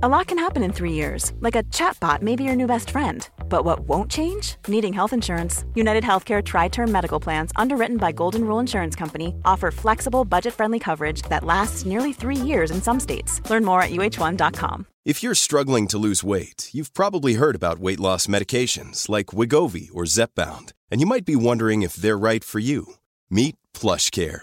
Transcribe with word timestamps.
A 0.00 0.08
lot 0.08 0.28
can 0.28 0.38
happen 0.38 0.62
in 0.62 0.72
three 0.72 0.92
years, 0.92 1.32
like 1.40 1.56
a 1.56 1.64
chatbot 1.74 2.22
may 2.22 2.36
be 2.36 2.44
your 2.44 2.54
new 2.54 2.68
best 2.68 2.90
friend. 2.90 3.28
But 3.48 3.64
what 3.64 3.80
won't 3.80 4.08
change? 4.08 4.54
Needing 4.68 4.92
health 4.92 5.12
insurance. 5.12 5.64
United 5.74 6.04
Healthcare 6.04 6.40
Tri 6.40 6.68
Term 6.68 6.92
Medical 6.92 7.18
Plans, 7.18 7.50
underwritten 7.56 7.96
by 7.96 8.12
Golden 8.12 8.44
Rule 8.44 8.60
Insurance 8.60 8.94
Company, 8.94 9.34
offer 9.44 9.72
flexible, 9.72 10.24
budget 10.24 10.54
friendly 10.54 10.78
coverage 10.78 11.22
that 11.22 11.42
lasts 11.42 11.84
nearly 11.84 12.12
three 12.12 12.36
years 12.36 12.70
in 12.70 12.80
some 12.80 13.00
states. 13.00 13.40
Learn 13.50 13.64
more 13.64 13.82
at 13.82 13.90
uh1.com. 13.90 14.86
If 15.04 15.20
you're 15.24 15.34
struggling 15.34 15.88
to 15.88 15.98
lose 15.98 16.22
weight, 16.22 16.70
you've 16.72 16.94
probably 16.94 17.34
heard 17.34 17.56
about 17.56 17.80
weight 17.80 17.98
loss 17.98 18.28
medications 18.28 19.08
like 19.08 19.34
Wegovy 19.38 19.88
or 19.92 20.04
Zepbound, 20.04 20.74
and 20.92 21.00
you 21.00 21.08
might 21.08 21.24
be 21.24 21.34
wondering 21.34 21.82
if 21.82 21.94
they're 21.94 22.16
right 22.16 22.44
for 22.44 22.60
you. 22.60 22.94
Meet 23.30 23.56
PlushCare, 23.74 24.42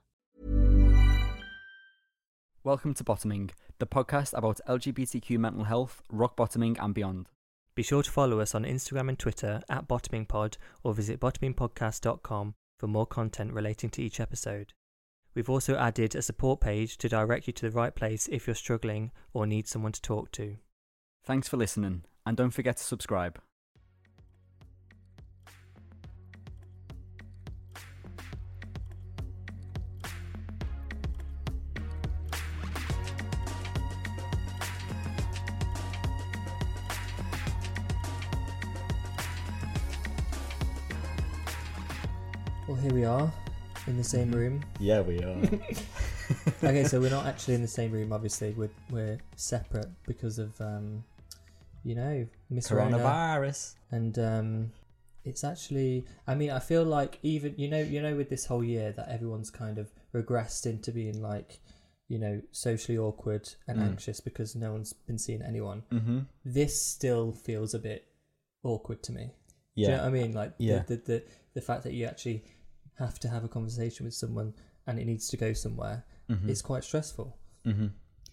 Welcome 2.63 2.93
to 2.93 3.03
Bottoming, 3.03 3.49
the 3.79 3.87
podcast 3.87 4.37
about 4.37 4.59
LGBTQ 4.69 5.39
mental 5.39 5.63
health, 5.63 6.03
rock 6.11 6.35
bottoming, 6.35 6.77
and 6.79 6.93
beyond. 6.93 7.27
Be 7.73 7.81
sure 7.81 8.03
to 8.03 8.11
follow 8.11 8.39
us 8.39 8.53
on 8.53 8.65
Instagram 8.65 9.09
and 9.09 9.17
Twitter 9.17 9.63
at 9.67 9.87
bottomingpod 9.87 10.57
or 10.83 10.93
visit 10.93 11.19
bottomingpodcast.com 11.19 12.53
for 12.77 12.87
more 12.87 13.07
content 13.07 13.53
relating 13.53 13.89
to 13.89 14.03
each 14.03 14.19
episode. 14.19 14.73
We've 15.33 15.49
also 15.49 15.75
added 15.75 16.13
a 16.13 16.21
support 16.21 16.61
page 16.61 16.99
to 16.99 17.09
direct 17.09 17.47
you 17.47 17.53
to 17.53 17.67
the 17.67 17.75
right 17.75 17.95
place 17.95 18.29
if 18.31 18.45
you're 18.45 18.55
struggling 18.55 19.09
or 19.33 19.47
need 19.47 19.67
someone 19.67 19.93
to 19.93 20.01
talk 20.01 20.31
to. 20.33 20.57
Thanks 21.25 21.47
for 21.47 21.57
listening, 21.57 22.03
and 22.27 22.37
don't 22.37 22.51
forget 22.51 22.77
to 22.77 22.83
subscribe. 22.83 23.41
Here 42.81 42.93
we 42.93 43.05
are 43.05 43.31
in 43.87 43.97
the 43.97 44.03
same 44.03 44.31
room. 44.31 44.63
Yeah, 44.79 45.01
we 45.01 45.19
are. 45.23 45.37
Okay, 46.63 46.83
so 46.85 47.01
we're 47.01 47.09
not 47.09 47.25
actually 47.31 47.55
in 47.55 47.61
the 47.61 47.67
same 47.67 47.91
room. 47.91 48.13
Obviously, 48.13 48.51
we're 48.51 48.69
we're 48.89 49.17
separate 49.35 49.89
because 50.07 50.39
of 50.39 50.59
um, 50.61 51.03
you 51.83 51.93
know, 51.95 52.25
Miss 52.49 52.71
Rona. 52.71 52.97
Coronavirus. 52.99 53.75
and 53.91 54.17
um, 54.19 54.71
it's 55.25 55.43
actually. 55.43 56.05
I 56.27 56.35
mean, 56.35 56.51
I 56.51 56.59
feel 56.59 56.83
like 56.85 57.19
even 57.23 57.55
you 57.57 57.67
know, 57.67 57.81
you 57.81 58.01
know, 58.01 58.15
with 58.15 58.29
this 58.29 58.45
whole 58.45 58.63
year 58.63 58.91
that 58.93 59.09
everyone's 59.09 59.49
kind 59.49 59.77
of 59.77 59.91
regressed 60.13 60.65
into 60.65 60.91
being 60.93 61.21
like, 61.21 61.59
you 62.07 62.17
know, 62.19 62.41
socially 62.51 62.97
awkward 62.97 63.49
and 63.67 63.79
Mm. 63.79 63.87
anxious 63.89 64.21
because 64.21 64.55
no 64.55 64.71
one's 64.71 64.93
been 64.93 65.17
seeing 65.17 65.41
anyone. 65.41 65.83
Mm-hmm. 65.91 66.19
This 66.45 66.81
still 66.81 67.33
feels 67.33 67.73
a 67.73 67.79
bit 67.79 68.05
awkward 68.63 69.03
to 69.03 69.11
me. 69.11 69.31
Yeah. 69.75 69.87
Do 69.87 69.91
you 69.91 69.97
know 69.97 70.03
what 70.03 70.09
I 70.09 70.11
mean? 70.11 70.31
Like 70.33 70.53
Yeah. 70.59 70.79
the, 70.87 70.95
the 70.95 71.01
the 71.05 71.23
the 71.55 71.61
fact 71.61 71.83
that 71.83 71.93
you 71.93 72.05
actually 72.05 72.45
have 72.99 73.19
to 73.19 73.27
have 73.29 73.43
a 73.43 73.47
conversation 73.47 74.05
with 74.05 74.13
someone 74.13 74.53
and 74.87 74.99
it 74.99 75.05
needs 75.05 75.27
to 75.29 75.37
go 75.37 75.53
somewhere 75.53 76.03
Mhm. 76.29 76.49
is 76.49 76.61
quite 76.61 76.83
stressful. 76.83 77.35
hmm 77.65 77.87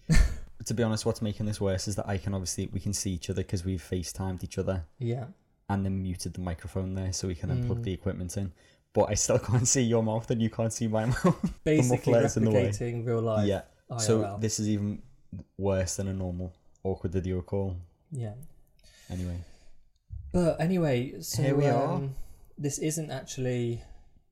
to 0.65 0.73
be 0.73 0.83
honest, 0.83 1.05
what's 1.05 1.21
making 1.21 1.45
this 1.45 1.61
worse 1.61 1.87
is 1.87 1.95
that 1.95 2.07
I 2.07 2.17
can 2.17 2.33
obviously 2.33 2.67
we 2.73 2.79
can 2.79 2.93
see 2.93 3.11
each 3.11 3.29
other 3.29 3.41
because 3.43 3.63
we've 3.63 3.81
FaceTimed 3.81 4.43
each 4.43 4.57
other 4.57 4.85
Yeah. 4.97 5.25
and 5.69 5.85
then 5.85 6.01
muted 6.01 6.33
the 6.33 6.41
microphone 6.41 6.95
there 6.95 7.13
so 7.13 7.27
we 7.27 7.35
can 7.35 7.49
then 7.49 7.65
plug 7.65 7.79
Mm. 7.79 7.83
the 7.83 7.93
equipment 7.93 8.35
in. 8.37 8.51
But 8.93 9.09
I 9.09 9.13
still 9.13 9.39
can't 9.49 9.67
see 9.67 9.81
your 9.83 10.01
mouth 10.03 10.29
and 10.31 10.41
you 10.41 10.49
can't 10.49 10.73
see 10.73 10.87
my 10.87 11.05
mouth. 11.13 11.53
Basically 11.63 12.13
muffler's 12.13 12.37
in 12.37 12.45
the 12.45 12.51
way. 12.51 12.71
real 13.05 13.21
life. 13.21 13.47
yeah. 13.47 13.61
IRL. 13.89 14.01
So 14.01 14.37
this 14.39 14.59
is 14.59 14.67
even 14.69 15.01
worse 15.57 15.95
than 15.97 16.07
a 16.07 16.13
normal 16.13 16.53
awkward 16.83 17.13
video 17.13 17.41
call. 17.41 17.75
yeah. 18.11 18.33
Anyway. 19.09 19.39
But 20.31 20.59
anyway, 20.61 21.19
so 21.21 21.41
Here 21.41 21.55
we 21.55 21.65
are. 21.67 21.93
um, 21.93 22.15
This 22.57 22.77
isn't 22.79 23.09
actually 23.09 23.81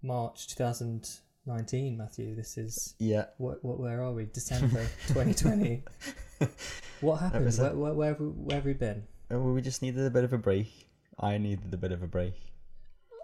March 0.01 0.47
2019, 0.55 1.97
Matthew. 1.97 2.35
This 2.35 2.57
is 2.57 2.95
Yeah. 2.99 3.25
what? 3.37 3.63
What? 3.63 3.79
Where 3.79 4.01
are 4.01 4.13
we? 4.13 4.25
December 4.25 4.85
2020. 5.07 5.83
what 7.01 7.17
happened? 7.17 7.53
Where, 7.57 7.73
where, 7.75 7.93
where, 7.93 8.07
have 8.09 8.19
we, 8.19 8.27
where 8.27 8.55
have 8.57 8.65
we 8.65 8.73
been? 8.73 9.03
Uh, 9.31 9.39
well, 9.39 9.53
we 9.53 9.61
just 9.61 9.81
needed 9.81 10.05
a 10.05 10.09
bit 10.09 10.23
of 10.23 10.33
a 10.33 10.37
break. 10.37 10.87
I 11.19 11.37
needed 11.37 11.73
a 11.73 11.77
bit 11.77 11.91
of 11.91 12.03
a 12.03 12.07
break. 12.07 12.35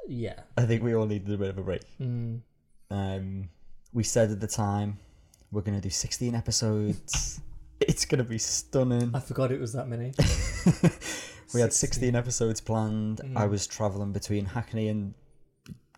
Yeah. 0.07 0.39
I 0.57 0.63
think 0.65 0.83
we 0.83 0.95
all 0.95 1.05
needed 1.05 1.31
a 1.33 1.37
bit 1.37 1.49
of 1.49 1.57
a 1.57 1.61
break. 1.63 1.83
Mm. 2.01 2.41
Um, 2.89 3.49
we 3.93 4.03
said 4.03 4.31
at 4.31 4.39
the 4.39 4.47
time 4.47 4.97
we're 5.51 5.61
gonna 5.61 5.79
do 5.79 5.89
16 5.89 6.33
episodes. 6.35 7.39
it's 7.79 8.05
gonna 8.05 8.23
be 8.23 8.37
stunning. 8.39 9.11
I 9.13 9.19
forgot 9.19 9.51
it 9.51 9.59
was 9.61 9.73
that 9.73 9.87
many. 9.87 10.11
we 11.53 11.61
had 11.61 11.71
16 11.71 12.15
episodes 12.15 12.59
planned. 12.59 13.21
I 13.35 13.45
Mm. 13.45 13.49
was 13.51 13.67
traveling 13.67 14.11
between 14.11 14.45
Hackney 14.45 14.89
and 14.89 15.13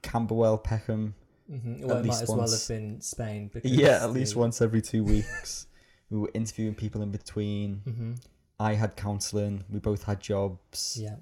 Camberwell, 0.05 0.57
Peckham. 0.57 1.15
hmm 1.49 1.73
At 1.75 1.79
Well, 1.81 1.97
it 1.97 2.01
might 2.01 2.03
least 2.09 2.23
as 2.23 2.29
well 2.29 2.49
have 2.49 2.67
been 2.67 3.01
Spain. 3.01 3.49
Because 3.53 3.71
Yeah, 3.71 4.03
at 4.03 4.11
least 4.11 4.33
the- 4.33 4.39
once 4.39 4.61
every 4.61 4.81
two 4.81 5.03
weeks. 5.03 5.67
we 6.09 6.19
were 6.19 6.31
interviewing 6.33 6.75
people 6.75 7.01
in 7.01 7.11
between. 7.11 7.81
Mhm. 7.87 8.19
I 8.59 8.73
had 8.75 8.95
counselling. 8.95 9.63
We 9.69 9.79
both 9.79 10.03
had 10.03 10.19
jobs. 10.21 10.97
Yeah. 11.01 11.17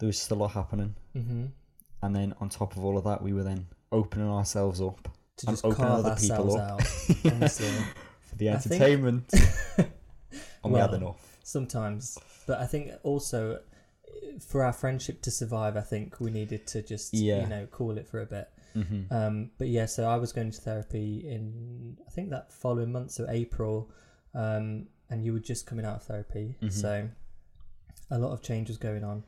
There 0.00 0.06
was 0.06 0.20
still 0.20 0.38
a 0.38 0.40
lot 0.40 0.52
happening. 0.52 0.94
hmm 1.12 1.46
And 2.02 2.14
then 2.16 2.34
on 2.40 2.48
top 2.48 2.76
of 2.76 2.84
all 2.84 2.96
of 2.98 3.04
that, 3.04 3.22
we 3.22 3.32
were 3.32 3.42
then 3.44 3.66
opening 3.92 4.28
ourselves 4.28 4.80
up 4.80 5.08
To 5.38 5.48
and 5.48 5.56
just 5.56 5.62
carve 5.76 6.04
other 6.04 6.16
people 6.16 6.56
up 6.58 6.82
for 6.82 8.36
the 8.36 8.50
I 8.50 8.56
think- 8.58 8.66
entertainment. 8.72 9.32
and 9.76 10.72
we 10.72 10.78
had 10.80 10.90
Well, 10.90 10.94
enough. 10.94 11.38
Sometimes, 11.42 12.18
but 12.46 12.58
I 12.60 12.66
think 12.66 12.90
also 13.02 13.60
for 14.40 14.62
our 14.64 14.72
friendship 14.72 15.20
to 15.22 15.30
survive, 15.30 15.76
I 15.76 15.80
think 15.82 16.20
we 16.20 16.30
needed 16.30 16.66
to 16.68 16.82
just 16.82 17.12
Yeah. 17.14 17.42
you 17.42 17.48
know 17.48 17.66
call 17.66 17.98
it 17.98 18.06
for 18.06 18.20
a 18.20 18.26
bit. 18.26 18.48
hmm 18.74 19.02
Um, 19.10 19.50
but 19.58 19.68
yeah, 19.68 19.86
so 19.86 20.04
I 20.08 20.16
was 20.16 20.32
going 20.32 20.50
to 20.52 20.60
therapy 20.60 21.28
in 21.28 21.96
I 22.06 22.10
think 22.10 22.30
that 22.30 22.52
following 22.52 22.92
month, 22.92 23.10
so 23.12 23.26
April, 23.28 23.90
um, 24.34 24.88
and 25.10 25.24
you 25.24 25.32
were 25.32 25.40
just 25.40 25.66
coming 25.66 25.84
out 25.84 25.96
of 25.96 26.02
therapy, 26.04 26.56
Mhm. 26.60 26.72
so 26.72 27.08
a 28.10 28.18
lot 28.18 28.32
of 28.32 28.42
change 28.42 28.68
was 28.68 28.78
going 28.78 29.04
on, 29.04 29.24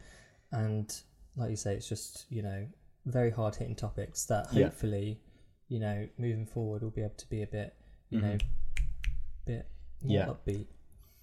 and 0.52 1.02
like 1.36 1.50
you 1.50 1.56
say, 1.56 1.74
it's 1.74 1.88
just 1.88 2.26
you 2.30 2.42
know 2.42 2.66
very 3.06 3.30
hard 3.30 3.56
hitting 3.56 3.74
topics 3.74 4.26
that 4.26 4.52
Yeah. 4.52 4.64
hopefully 4.66 5.20
you 5.68 5.80
know 5.80 6.08
moving 6.18 6.44
forward 6.46 6.82
we'll 6.82 6.90
be 6.90 7.02
able 7.02 7.14
to 7.14 7.28
be 7.30 7.42
a 7.42 7.46
bit 7.46 7.74
you 8.10 8.20
know 8.20 8.36
Mhm. 8.36 8.42
bit 9.46 9.66
Yeah. 10.02 10.26
upbeat. 10.26 10.66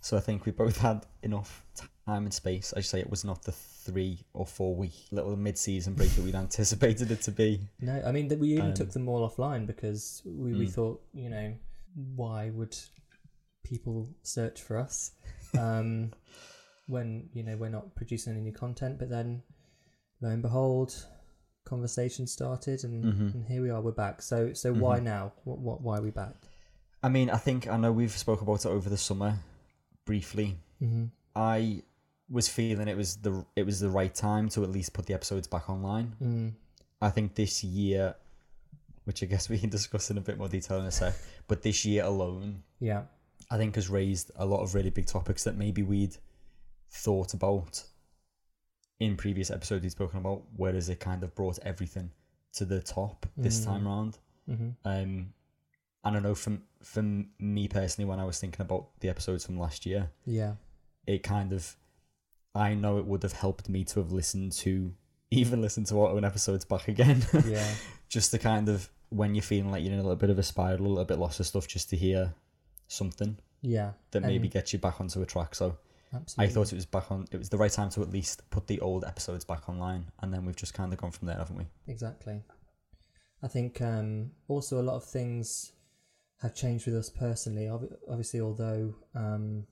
So 0.02 0.18
I 0.18 0.22
think 0.22 0.46
we 0.46 0.52
both 0.52 0.78
had 0.78 1.06
enough 1.22 1.66
time 2.07 2.24
and 2.24 2.33
space. 2.33 2.74
I 2.75 2.80
should 2.80 2.89
say 2.89 3.00
it 3.01 3.09
was 3.09 3.24
not 3.25 3.44
the 3.44 3.51
three 3.51 4.19
or 4.33 4.45
four 4.45 4.74
week 4.75 4.95
little 5.12 5.36
mid 5.36 5.57
season 5.57 5.94
break 5.94 6.09
that 6.12 6.24
we'd 6.24 6.36
anticipated 6.48 7.12
it 7.12 7.21
to 7.24 7.31
be. 7.31 7.59
No, 7.81 8.01
I 8.06 8.12
mean 8.12 8.27
that 8.30 8.39
we 8.39 8.54
even 8.54 8.68
Um, 8.68 8.74
took 8.74 8.92
them 8.92 9.07
all 9.09 9.30
offline 9.30 9.68
because 9.68 10.21
we, 10.25 10.54
we 10.54 10.68
Mm. 10.68 10.71
thought, 10.74 11.04
you 11.13 11.30
know, 11.30 11.54
why 12.15 12.50
would 12.50 12.75
people 13.63 14.09
search 14.24 14.62
for 14.62 14.77
us 14.77 15.12
um, 15.59 16.12
when 16.88 17.30
you 17.33 17.44
know 17.44 17.57
we're 17.57 17.69
not 17.69 17.94
producing 17.95 18.33
any 18.33 18.42
new 18.42 18.54
content? 18.54 18.98
But 19.00 19.09
then, 19.09 19.44
lo 20.21 20.30
and 20.30 20.42
behold, 20.42 20.95
conversation 21.65 22.25
started, 22.27 22.83
and, 22.86 23.04
Mhm. 23.04 23.33
and 23.33 23.45
here 23.45 23.62
we 23.62 23.69
are. 23.69 23.81
We're 23.81 23.92
back. 23.92 24.21
So 24.21 24.54
so 24.54 24.74
why 24.74 25.00
Mhm. 25.00 25.04
now? 25.04 25.33
What, 25.44 25.59
what 25.59 25.81
why 25.81 25.98
are 25.98 26.01
we 26.01 26.12
back? 26.12 26.36
I 27.04 27.09
mean, 27.09 27.30
I 27.30 27.38
think 27.38 27.68
I 27.68 27.77
know 27.77 27.92
we've 27.92 28.12
spoke 28.18 28.42
about 28.42 28.65
it 28.65 28.69
over 28.69 28.89
the 28.89 28.98
summer 28.98 29.39
briefly. 30.06 30.57
Mm-hmm. 30.81 31.06
I 31.36 31.83
was 32.30 32.48
feeling 32.50 32.88
it 32.88 32.98
was 32.98 33.18
the 33.18 33.46
it 33.56 33.66
was 33.66 33.80
the 33.80 33.90
right 33.90 34.14
time 34.14 34.50
to 34.50 34.64
at 34.64 34.70
least 34.70 34.94
put 34.94 35.06
the 35.06 35.14
episodes 35.14 35.48
back 35.48 35.70
online. 35.70 36.16
Mm. 36.22 36.54
I 37.02 37.10
think 37.10 37.36
this 37.36 37.64
year, 37.64 38.16
which 39.06 39.24
I 39.24 39.28
guess 39.28 39.50
we 39.50 39.58
can 39.60 39.70
discuss 39.70 40.10
in 40.12 40.18
a 40.18 40.22
bit 40.22 40.38
more 40.38 40.50
detail 40.50 40.80
in 40.80 40.86
a 40.86 40.92
sec, 40.92 41.14
but 41.48 41.62
this 41.62 41.86
year 41.86 42.04
alone, 42.04 42.64
Yeah. 42.80 43.04
I 43.50 43.58
think 43.58 43.76
has 43.76 43.90
raised 43.90 44.32
a 44.36 44.46
lot 44.46 44.62
of 44.62 44.74
really 44.76 44.90
big 44.90 45.06
topics 45.06 45.44
that 45.46 45.56
maybe 45.56 45.84
we'd 45.84 46.18
thought 46.90 47.34
about 47.34 47.84
in 49.00 49.16
previous 49.16 49.52
episodes 49.52 49.84
we've 49.84 49.92
spoken 49.92 50.20
about, 50.20 50.44
whereas 50.56 50.90
it 50.90 51.00
kind 51.00 51.24
of 51.24 51.34
brought 51.36 51.60
everything 51.60 52.12
to 52.54 52.66
the 52.66 52.82
top 52.82 53.26
this 53.38 53.62
Mm. 53.62 53.66
time 53.66 53.88
round. 53.88 54.18
hmm 54.48 54.70
Um, 54.84 55.34
and 56.04 56.18
I 56.18 56.20
know 56.20 56.36
from 56.36 56.64
from 56.82 57.30
me 57.40 57.68
personally, 57.68 58.08
when 58.10 58.20
I 58.20 58.24
was 58.26 58.40
thinking 58.40 58.62
about 58.62 59.00
the 59.02 59.10
episodes 59.10 59.46
from 59.46 59.58
last 59.60 59.86
year, 59.86 60.12
Yeah. 60.26 60.56
it 61.06 61.24
kind 61.24 61.52
of 61.54 61.76
I 62.57 62.74
know 62.74 62.98
it 62.98 63.06
would 63.06 63.24
have 63.24 63.33
helped 63.33 63.69
me 63.69 63.83
to 63.86 64.00
have 64.00 64.12
listened 64.12 64.51
to 64.54 64.94
even 65.31 65.62
listen 65.62 65.83
to 65.86 66.01
our 66.01 66.09
own 66.09 66.24
episodes 66.25 66.65
back 66.65 66.88
again. 66.88 67.25
Yeah. 67.45 67.68
just 68.09 68.31
to 68.31 68.39
kind 68.39 68.69
of 68.69 68.89
when 69.09 69.36
you're 69.36 69.42
feeling 69.42 69.71
like 69.71 69.83
you're 69.83 69.94
in 69.94 70.00
a 70.00 70.04
little 70.04 70.15
bit 70.18 70.30
of 70.30 70.39
a 70.39 70.44
spiral, 70.44 70.86
a 70.86 70.89
little 70.89 71.06
bit 71.06 71.19
lost 71.19 71.39
of 71.39 71.45
stuff, 71.45 71.68
just 71.68 71.89
to 71.92 71.95
hear 71.98 72.33
something 72.88 73.38
Yeah. 73.62 73.94
that 74.12 74.21
maybe 74.21 74.48
And- 74.48 74.51
gets 74.54 74.74
you 74.74 74.80
back 74.80 75.00
onto 75.01 75.21
a 75.21 75.25
track. 75.25 75.56
So 75.56 75.77
Absolutely. 76.13 76.51
I 76.51 76.54
thought 76.54 76.71
it 76.71 76.75
was 76.75 76.86
back 76.86 77.12
on. 77.12 77.25
It 77.31 77.38
was 77.38 77.50
the 77.50 77.57
right 77.57 77.71
time 77.71 77.89
to 77.92 78.01
at 78.01 78.09
least 78.09 78.50
put 78.50 78.68
the 78.68 78.80
old 78.80 79.04
episodes 79.06 79.44
back 79.45 79.68
online, 79.69 80.06
and 80.21 80.33
then 80.33 80.45
we've 80.45 80.56
just 80.56 80.74
kind 80.74 80.92
of 80.94 81.00
gone 81.00 81.12
from 81.12 81.27
there, 81.27 81.38
haven't 81.38 81.57
we? 81.57 81.65
Exactly. 81.88 82.42
I 83.44 83.48
think 83.50 83.81
um, 83.81 84.31
also 84.48 84.80
a 84.81 84.83
lot 84.83 84.95
of 84.95 85.04
things 85.04 85.74
have 86.42 86.56
changed 86.56 86.86
with 86.86 86.95
us 86.95 87.09
personally. 87.09 87.68
Obviously, 88.09 88.39
although 88.42 88.95
um, 89.15 89.65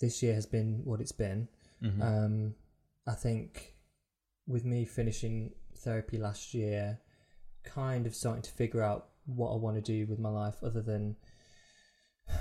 this 0.00 0.22
year 0.22 0.34
has 0.34 0.46
been 0.46 0.80
what 0.84 1.00
it's 1.00 1.12
been, 1.12 1.48
Mm-hmm. 1.82 2.02
um, 2.02 2.54
I 3.06 3.14
think 3.14 3.74
with 4.46 4.64
me 4.64 4.84
finishing 4.84 5.52
therapy 5.78 6.16
last 6.18 6.54
year, 6.54 7.00
kind 7.64 8.06
of 8.06 8.14
starting 8.14 8.42
to 8.42 8.50
figure 8.52 8.82
out 8.82 9.08
what 9.26 9.52
I 9.52 9.56
want 9.56 9.76
to 9.76 9.82
do 9.82 10.06
with 10.06 10.18
my 10.18 10.28
life 10.28 10.56
other 10.62 10.82
than 10.82 11.16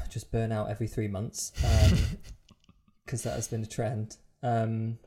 just 0.10 0.32
burn 0.32 0.52
out 0.52 0.70
every 0.70 0.88
three 0.88 1.08
months, 1.08 1.52
because 3.06 3.24
that 3.24 3.36
has 3.36 3.48
been 3.48 3.64
a 3.64 3.68
trend. 3.68 4.18
Um, 4.44 4.98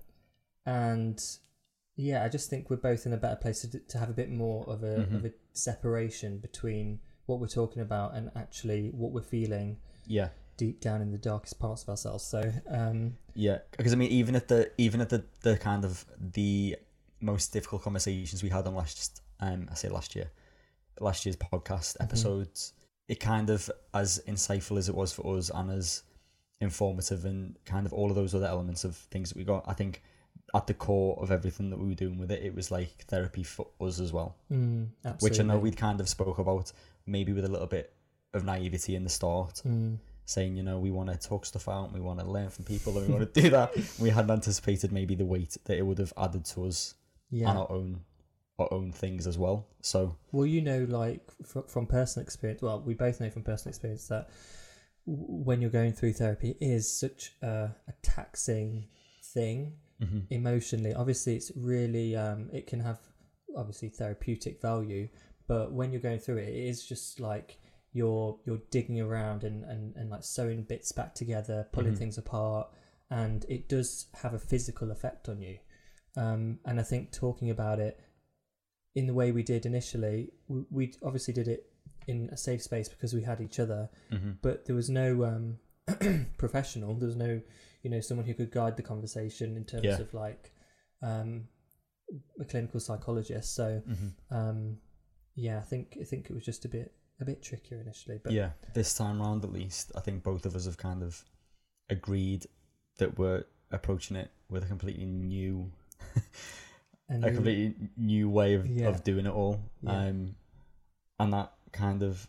and 0.67 1.19
yeah, 1.97 2.25
I 2.25 2.29
just 2.29 2.51
think 2.51 2.71
we're 2.71 2.77
both 2.77 3.07
in 3.07 3.13
a 3.13 3.17
better 3.17 3.37
place 3.37 3.61
to, 3.63 3.79
to 3.79 3.99
have 3.99 4.11
a 4.11 4.15
bit 4.15 4.31
more 4.31 4.69
of 4.69 4.83
a 4.83 5.07
Mhm. 5.07 5.15
of 5.17 5.25
a 5.27 5.33
separation 5.53 6.39
between 6.39 7.01
what 7.27 7.39
we're 7.41 7.47
talking 7.49 7.83
about 7.83 8.15
and 8.15 8.31
actually 8.37 8.91
what 8.91 9.13
we're 9.13 9.23
feeling 9.23 9.79
yeah, 10.07 10.29
deep 10.57 10.81
down 10.81 11.01
in 11.03 11.11
the 11.11 11.19
darkest 11.19 11.59
parts 11.59 11.83
of 11.83 11.89
ourselves. 11.91 12.25
So 12.25 12.53
um, 12.69 13.17
yeah. 13.35 13.59
Because 13.77 13.93
I 13.93 13.97
mean, 13.97 14.11
even 14.11 14.35
at 14.37 14.49
the 14.49 14.71
even 14.79 15.01
at 15.01 15.09
the 15.11 15.25
the 15.43 15.57
kind 15.57 15.85
of 15.85 16.05
the 16.19 16.77
most 17.21 17.53
difficult 17.53 17.83
conversations 17.83 18.43
we 18.43 18.49
had 18.51 18.67
on 18.67 18.75
last 18.75 19.23
um 19.41 19.69
I 19.71 19.75
say 19.75 19.89
last 19.89 20.15
year, 20.15 20.31
last 21.01 21.25
year's 21.27 21.37
podcast 21.37 21.97
episodes, 22.01 22.73
it 23.09 23.21
kind 23.21 23.51
of 23.51 23.71
as 23.93 24.21
insightful 24.27 24.79
as 24.79 24.89
it 24.89 24.95
was 24.95 25.13
for 25.13 25.37
us 25.37 25.51
and 25.55 25.71
as 25.71 26.03
informative 26.61 27.25
and 27.25 27.57
kind 27.65 27.87
of 27.87 27.93
all 27.93 28.09
of 28.11 28.17
those 28.17 28.35
other 28.35 28.47
elements 28.47 28.85
of 28.85 28.97
things 28.97 29.29
that 29.31 29.37
we 29.39 29.45
got. 29.45 29.65
I 29.67 29.75
think 29.75 30.03
at 30.55 30.67
the 30.67 30.75
core 30.75 31.19
of 31.21 31.31
everything 31.31 31.71
that 31.71 31.79
we 31.79 31.89
were 31.89 31.95
doing 31.95 32.19
with 32.19 32.31
it, 32.31 32.43
it 32.43 32.55
was 32.55 32.71
like 32.71 33.05
therapy 33.09 33.43
for 33.43 33.67
us 33.81 34.01
as 34.01 34.13
well. 34.13 34.37
mm, 34.51 34.87
which 35.21 35.41
I 35.41 35.43
know 35.43 35.59
we'd 35.59 35.77
kind 35.77 36.01
of 36.01 36.09
spoke 36.09 36.39
about 36.39 36.73
maybe 37.07 37.33
with 37.33 37.45
a 37.45 37.49
little 37.49 37.67
bit 37.67 37.93
of 38.33 38.45
naivety 38.45 38.95
in 38.95 39.05
the 39.05 39.11
start, 39.11 39.63
Mm, 39.67 39.99
saying, 40.27 40.57
you 40.57 40.63
know, 40.63 40.79
we 40.79 40.91
want 40.91 41.11
to 41.11 41.17
talk 41.17 41.45
stuff 41.45 41.69
out, 41.69 41.93
we 41.93 42.01
want 42.01 42.19
to 42.21 42.27
learn 42.27 42.51
from 42.51 42.65
people, 42.65 42.97
and 42.99 43.07
we 43.07 43.15
want 43.15 43.35
to 43.35 43.41
do 43.41 43.51
that. 43.51 43.73
We 43.99 44.11
hadn't 44.11 44.31
anticipated 44.31 44.93
maybe 44.93 45.15
the 45.15 45.25
weight 45.25 45.57
that 45.65 45.77
it 45.77 45.83
would 45.83 45.99
have 45.99 46.13
added 46.17 46.45
to 46.47 46.67
us 46.67 46.95
yeah. 47.31 47.51
and 47.51 47.59
our 47.59 47.71
own 47.71 48.01
our 48.59 48.73
own 48.73 48.93
things 48.93 49.27
as 49.27 49.37
well. 49.37 49.67
So 49.81 50.17
Well, 50.31 50.47
you 50.47 50.63
know, 50.63 50.87
like 50.89 51.29
fr- 51.45 51.67
from 51.67 51.87
personal 51.87 52.23
experience. 52.23 52.63
Well, 52.63 52.81
we 52.81 52.95
both 52.95 53.21
know 53.21 53.29
from 53.31 53.43
personal 53.43 53.71
experience 53.71 54.07
that 54.09 54.31
w- 55.07 55.27
when 55.45 55.61
you're 55.61 55.71
going 55.71 55.93
through 55.93 56.13
therapy, 56.13 56.51
it 56.51 56.59
is 56.61 56.91
such 56.91 57.33
a, 57.43 57.75
a 57.89 57.93
taxing 58.03 58.87
thing 59.33 59.73
emotionally. 60.31 60.95
Obviously, 60.95 61.35
it's 61.37 61.51
really 61.57 62.17
um, 62.17 62.51
it 62.53 62.67
can 62.67 62.81
have 62.81 62.99
obviously 63.57 63.89
therapeutic 63.89 64.61
value, 64.61 65.09
but 65.47 65.73
when 65.73 65.93
you're 65.93 66.01
going 66.01 66.19
through 66.19 66.37
it, 66.37 66.49
it 66.49 66.69
is 66.69 66.87
just 66.87 67.21
like 67.21 67.59
you're 67.95 68.39
you're 68.45 68.61
digging 68.71 69.01
around 69.01 69.43
and 69.45 69.65
and, 69.65 69.95
and 69.97 70.11
like 70.11 70.23
sewing 70.25 70.65
bits 70.65 70.93
back 70.93 71.15
together, 71.15 71.67
pulling 71.73 71.95
Mhm. 71.95 71.99
things 71.99 72.19
apart, 72.19 72.69
and 73.11 73.47
it 73.49 73.69
does 73.69 74.07
have 74.23 74.35
a 74.35 74.39
physical 74.39 74.91
effect 74.91 75.29
on 75.29 75.41
you. 75.41 75.59
Um, 76.17 76.59
and 76.67 76.79
I 76.79 76.83
think 76.83 77.11
talking 77.13 77.49
about 77.51 77.79
it 77.81 77.99
in 78.95 79.07
the 79.07 79.15
way 79.15 79.33
we 79.33 79.43
did 79.43 79.65
initially, 79.67 80.33
we, 80.49 80.65
we 80.71 80.93
obviously 81.03 81.35
did 81.35 81.49
it 81.49 81.67
in 82.07 82.29
a 82.31 82.37
safe 82.37 82.63
space 82.63 82.89
because 82.89 83.15
we 83.15 83.23
had 83.23 83.41
each 83.41 83.59
other, 83.59 83.89
mm-hmm. 84.13 84.33
but 84.43 84.67
there 84.67 84.77
was 84.77 84.91
no 84.91 85.25
um, 85.25 85.59
professional. 86.39 86.95
There 86.95 87.07
was 87.09 87.17
no, 87.17 87.41
you 87.83 87.91
know, 87.91 88.01
someone 88.01 88.27
who 88.27 88.35
could 88.35 88.51
guide 88.53 88.77
the 88.77 88.83
conversation 88.83 89.57
in 89.57 89.65
terms 89.65 89.85
Yeah. 89.85 89.99
of 90.01 90.13
like 90.15 90.53
um, 91.03 91.49
a 92.41 92.45
clinical 92.45 92.81
psychologist. 92.81 93.55
So 93.55 93.83
Mm-hmm. 93.89 94.35
um, 94.37 94.79
yeah, 95.37 95.59
I 95.59 95.63
think 95.63 95.97
I 96.01 96.05
think 96.05 96.31
it 96.31 96.35
was 96.35 96.45
just 96.45 96.65
a 96.65 96.69
bit 96.69 96.93
a 97.21 97.25
bit 97.25 97.43
trickier 97.43 97.81
initially. 97.81 98.19
But 98.23 98.33
yeah, 98.33 98.51
this 98.75 98.95
time 98.95 99.21
round 99.21 99.45
at 99.45 99.53
least, 99.53 99.93
I 99.97 100.01
think 100.01 100.23
both 100.23 100.47
of 100.47 100.55
us 100.57 100.65
have 100.67 100.77
kind 100.77 101.03
of 101.03 101.23
agreed 101.91 102.47
that 102.99 103.19
we're 103.19 103.45
approaching 103.71 104.17
it 104.17 104.31
with 104.49 104.65
a 104.65 104.67
completely 104.67 105.05
new 105.07 105.71
and 107.09 107.25
a 107.25 107.31
completely 107.35 107.75
new 107.97 108.29
way 108.29 108.55
of, 108.55 108.67
Yeah. 108.67 108.89
of 108.89 109.05
doing 109.05 109.27
it 109.27 109.33
all. 109.33 109.61
Yeah. 109.83 110.07
Um, 110.07 110.37
and 111.19 111.33
that 111.33 111.53
kind 111.73 112.03
of 112.03 112.27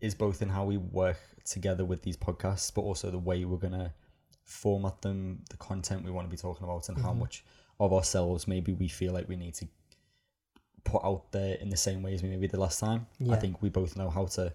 is 0.00 0.14
both 0.14 0.42
in 0.42 0.48
how 0.48 0.64
we 0.64 0.76
work 0.76 1.18
together 1.44 1.84
with 1.84 2.02
these 2.02 2.16
podcasts, 2.16 2.72
but 2.74 2.82
also 2.82 3.10
the 3.10 3.18
way 3.18 3.44
we're 3.44 3.58
going 3.58 3.72
to 3.72 3.92
format 4.44 5.00
them, 5.02 5.44
the 5.50 5.56
content 5.56 6.04
we 6.04 6.10
want 6.10 6.26
to 6.26 6.30
be 6.30 6.36
talking 6.36 6.64
about, 6.64 6.88
and 6.88 6.98
how 6.98 7.12
Mhm. 7.12 7.18
much 7.18 7.44
of 7.78 7.92
ourselves 7.92 8.46
maybe 8.48 8.72
we 8.72 8.88
feel 8.88 9.12
like 9.12 9.28
we 9.28 9.36
need 9.36 9.54
to 9.54 9.68
put 10.84 11.04
out 11.04 11.30
there 11.32 11.54
in 11.56 11.68
the 11.70 11.76
same 11.76 12.02
way 12.02 12.14
as 12.14 12.22
we 12.22 12.28
maybe 12.28 12.48
did 12.48 12.58
last 12.58 12.80
time. 12.80 13.06
I 13.30 13.36
think 13.36 13.62
we 13.62 13.68
both 13.68 13.96
know 13.96 14.10
how 14.10 14.26
to 14.26 14.52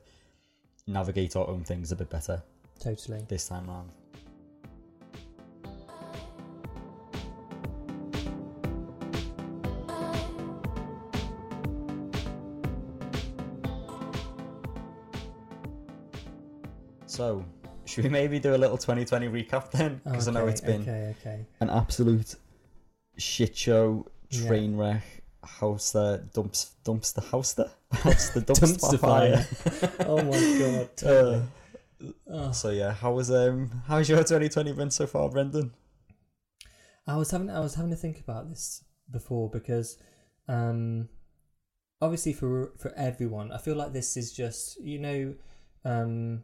navigate 0.87 1.35
our 1.35 1.47
own 1.47 1.63
things 1.63 1.91
a 1.91 1.95
bit 1.95 2.09
better 2.09 2.43
totally. 2.79 3.25
this 3.27 3.47
time 3.47 3.67
round. 3.67 3.89
So, 17.07 17.45
should 17.85 18.03
we 18.03 18.09
maybe 18.09 18.39
do 18.39 18.55
a 18.55 18.57
little 18.57 18.77
2020 18.77 19.27
recap 19.29 19.71
then? 19.71 20.01
Because 20.03 20.27
I 20.27 20.31
know 20.31 20.47
it's 20.47 20.61
been 20.61 20.81
okay, 20.81 21.15
okay. 21.21 21.45
an 21.59 21.69
absolute 21.69 22.35
shit 23.17 23.55
show, 23.55 24.07
Yeah. 24.31 24.47
train 24.47 24.75
wreck, 24.75 25.03
house 25.45 25.91
there, 25.91 26.17
dumps, 26.33 26.73
dumpster, 26.83 27.23
house 27.31 27.53
there, 27.53 27.71
house 27.91 28.29
the 28.33 28.41
dumpster, 28.41 28.99
fire. 28.99 29.45
Oh 30.07 30.21
my 30.23 30.59
god. 30.59 30.89
Totally. 30.97 31.35
Uh, 31.37 31.41
Oh. 32.29 32.51
so 32.51 32.69
yeah, 32.71 32.91
how 32.93 33.13
was 33.13 33.31
um 33.31 33.81
how's 33.87 34.09
your 34.09 34.17
2020 34.19 34.73
been 34.73 34.91
so 34.91 35.07
far, 35.07 35.29
Brendan? 35.29 35.73
I 37.07 37.15
was 37.17 37.31
having 37.31 37.49
I 37.49 37.59
was 37.59 37.75
having 37.75 37.91
to 37.91 37.97
think 37.97 38.19
about 38.19 38.49
this 38.49 38.83
before 39.09 39.49
because 39.49 39.97
um 40.47 41.07
obviously 42.01 42.33
for 42.33 42.73
for 42.77 42.91
everyone 42.95 43.51
I 43.51 43.57
feel 43.59 43.75
like 43.75 43.93
this 43.93 44.17
is 44.17 44.33
just 44.33 44.79
you 44.81 44.99
know 44.99 45.35
um 45.85 46.43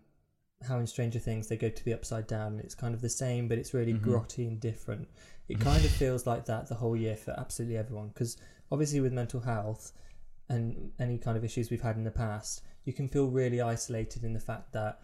how 0.67 0.77
in 0.79 0.87
Stranger 0.87 1.19
Things 1.19 1.47
they 1.47 1.57
go 1.57 1.69
to 1.69 1.83
the 1.85 1.93
upside 1.93 2.27
down 2.27 2.53
and 2.53 2.61
it's 2.61 2.75
kind 2.75 2.93
of 2.95 3.01
the 3.01 3.09
same 3.09 3.47
but 3.47 3.57
it's 3.57 3.73
really 3.73 3.93
Mhm. 3.93 4.01
grotty 4.05 4.47
and 4.47 4.59
different. 4.59 5.09
It 5.49 5.59
kind 5.59 5.83
of 5.83 5.91
feels 5.91 6.25
like 6.25 6.45
that 6.45 6.67
the 6.69 6.75
whole 6.75 6.95
year 6.95 7.15
for 7.17 7.31
absolutely 7.37 7.77
everyone 7.77 8.07
because 8.09 8.37
obviously 8.71 8.99
with 8.99 9.13
mental 9.13 9.39
health 9.41 9.91
and 10.49 10.91
any 10.99 11.17
kind 11.17 11.37
of 11.37 11.43
issues 11.43 11.69
we've 11.69 11.81
had 11.81 11.95
in 11.97 12.03
the 12.03 12.11
past 12.11 12.63
you 12.85 12.93
can 12.93 13.07
feel 13.07 13.27
really 13.27 13.61
isolated 13.61 14.23
in 14.23 14.33
the 14.33 14.39
fact 14.39 14.71
that 14.73 14.99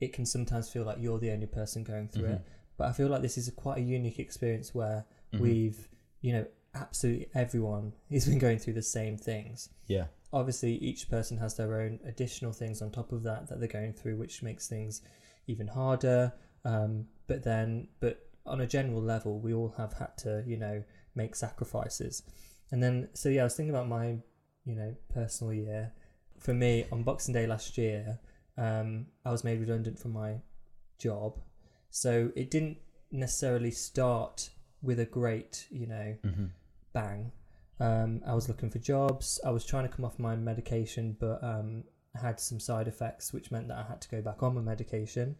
it 0.00 0.12
can 0.12 0.24
sometimes 0.26 0.68
feel 0.68 0.84
like 0.84 0.98
you're 1.00 1.18
the 1.18 1.30
only 1.30 1.46
person 1.46 1.82
going 1.82 2.08
through 2.08 2.26
it 2.26 2.42
but 2.76 2.88
I 2.88 2.92
feel 2.92 3.08
like 3.08 3.22
this 3.22 3.38
is 3.38 3.48
a 3.48 3.52
quite 3.52 3.78
a 3.78 3.80
unique 3.80 4.18
experience 4.18 4.74
where 4.74 5.06
Mhm. 5.32 5.40
we've, 5.40 5.88
you 6.20 6.32
know, 6.34 6.46
absolutely 6.74 7.28
everyone 7.34 7.94
has 8.10 8.26
been 8.26 8.38
going 8.38 8.58
through 8.58 8.74
the 8.74 8.82
same 8.82 9.16
things. 9.16 9.70
Yeah. 9.86 10.08
Obviously, 10.32 10.74
each 10.74 11.08
person 11.08 11.38
has 11.38 11.54
their 11.56 11.80
own 11.80 12.00
additional 12.04 12.52
things 12.52 12.82
on 12.82 12.90
top 12.90 13.12
of 13.12 13.22
that 13.22 13.48
that 13.48 13.60
they're 13.60 13.68
going 13.80 13.94
through, 13.94 14.16
which 14.18 14.42
makes 14.42 14.68
things 14.68 15.00
even 15.46 15.68
harder. 15.68 16.34
Um, 16.66 17.08
but 17.26 17.42
then, 17.44 17.88
but 18.00 18.28
on 18.44 18.60
a 18.60 18.66
general 18.66 19.00
level, 19.00 19.40
we 19.40 19.54
all 19.54 19.70
have 19.78 19.94
had 19.94 20.16
to, 20.18 20.44
you 20.46 20.58
know, 20.58 20.84
make 21.14 21.34
sacrifices. 21.34 22.22
And 22.70 22.82
then, 22.82 23.08
so 23.14 23.28
yeah, 23.28 23.42
I 23.42 23.44
was 23.44 23.54
thinking 23.54 23.74
about 23.74 23.88
my, 23.88 24.18
you 24.64 24.74
know, 24.74 24.94
personal 25.12 25.52
year. 25.52 25.92
For 26.38 26.52
me, 26.52 26.86
on 26.92 27.02
Boxing 27.02 27.32
Day 27.32 27.46
last 27.46 27.78
year, 27.78 28.18
um, 28.58 29.06
I 29.24 29.30
was 29.30 29.44
made 29.44 29.60
redundant 29.60 29.98
from 29.98 30.12
my 30.12 30.36
job. 30.98 31.38
So 31.90 32.30
it 32.34 32.50
didn't 32.50 32.78
necessarily 33.10 33.70
start 33.70 34.50
with 34.82 35.00
a 35.00 35.04
great, 35.04 35.66
you 35.70 35.86
know, 35.86 36.16
hmm 36.22 36.46
bang. 36.92 37.30
Um, 37.78 38.22
I 38.26 38.34
was 38.34 38.48
looking 38.48 38.70
for 38.70 38.78
jobs. 38.78 39.38
I 39.44 39.50
was 39.50 39.66
trying 39.66 39.86
to 39.86 39.94
come 39.94 40.06
off 40.06 40.18
my 40.18 40.34
medication, 40.34 41.14
but 41.20 41.44
um, 41.44 41.84
had 42.14 42.40
some 42.40 42.58
side 42.58 42.88
effects, 42.88 43.34
which 43.34 43.50
meant 43.50 43.68
that 43.68 43.76
I 43.76 43.82
had 43.82 44.00
to 44.00 44.08
go 44.08 44.22
back 44.22 44.42
on 44.42 44.54
my 44.54 44.62
medication. 44.62 45.36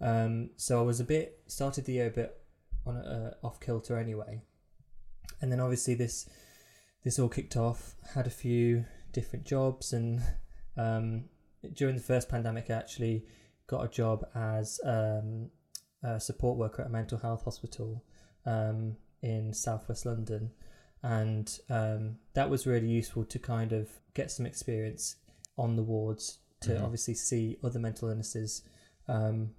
Um, 0.00 0.50
so 0.56 0.78
I 0.78 0.82
was 0.82 1.00
a 1.00 1.04
bit 1.04 1.40
started 1.48 1.84
the 1.84 1.94
year 1.94 2.06
a 2.06 2.10
bit 2.10 2.40
on 2.86 2.96
a, 2.96 3.00
uh, 3.42 3.46
off 3.46 3.60
kilter 3.60 3.98
anyway, 3.98 4.42
and 5.40 5.50
then 5.50 5.58
obviously 5.60 5.94
this 5.94 6.28
this 7.04 7.18
all 7.18 7.28
kicked 7.28 7.56
off. 7.56 7.94
Had 8.14 8.26
a 8.26 8.30
few 8.30 8.84
different 9.12 9.44
jobs, 9.44 9.92
and 9.92 10.20
um, 10.76 11.24
during 11.74 11.96
the 11.96 12.02
first 12.02 12.28
pandemic, 12.28 12.70
I 12.70 12.74
actually 12.74 13.24
got 13.66 13.84
a 13.84 13.88
job 13.88 14.26
as 14.34 14.80
um, 14.84 15.50
a 16.02 16.18
support 16.20 16.58
worker 16.58 16.82
at 16.82 16.88
a 16.88 16.92
mental 16.92 17.18
health 17.18 17.44
hospital 17.44 18.04
um, 18.46 18.96
in 19.22 19.52
southwest 19.52 20.04
London, 20.06 20.50
and 21.02 21.58
um, 21.70 22.16
that 22.34 22.48
was 22.50 22.66
really 22.66 22.88
useful 22.88 23.24
to 23.24 23.38
kind 23.38 23.72
of 23.72 23.88
get 24.14 24.30
some 24.30 24.46
experience 24.46 25.16
on 25.58 25.76
the 25.76 25.82
wards 25.82 26.38
to 26.60 26.70
Mhm. 26.70 26.82
obviously 26.84 27.14
see 27.14 27.58
other 27.64 27.78
mental 27.80 28.08
illnesses 28.08 28.62
um, 29.08 29.50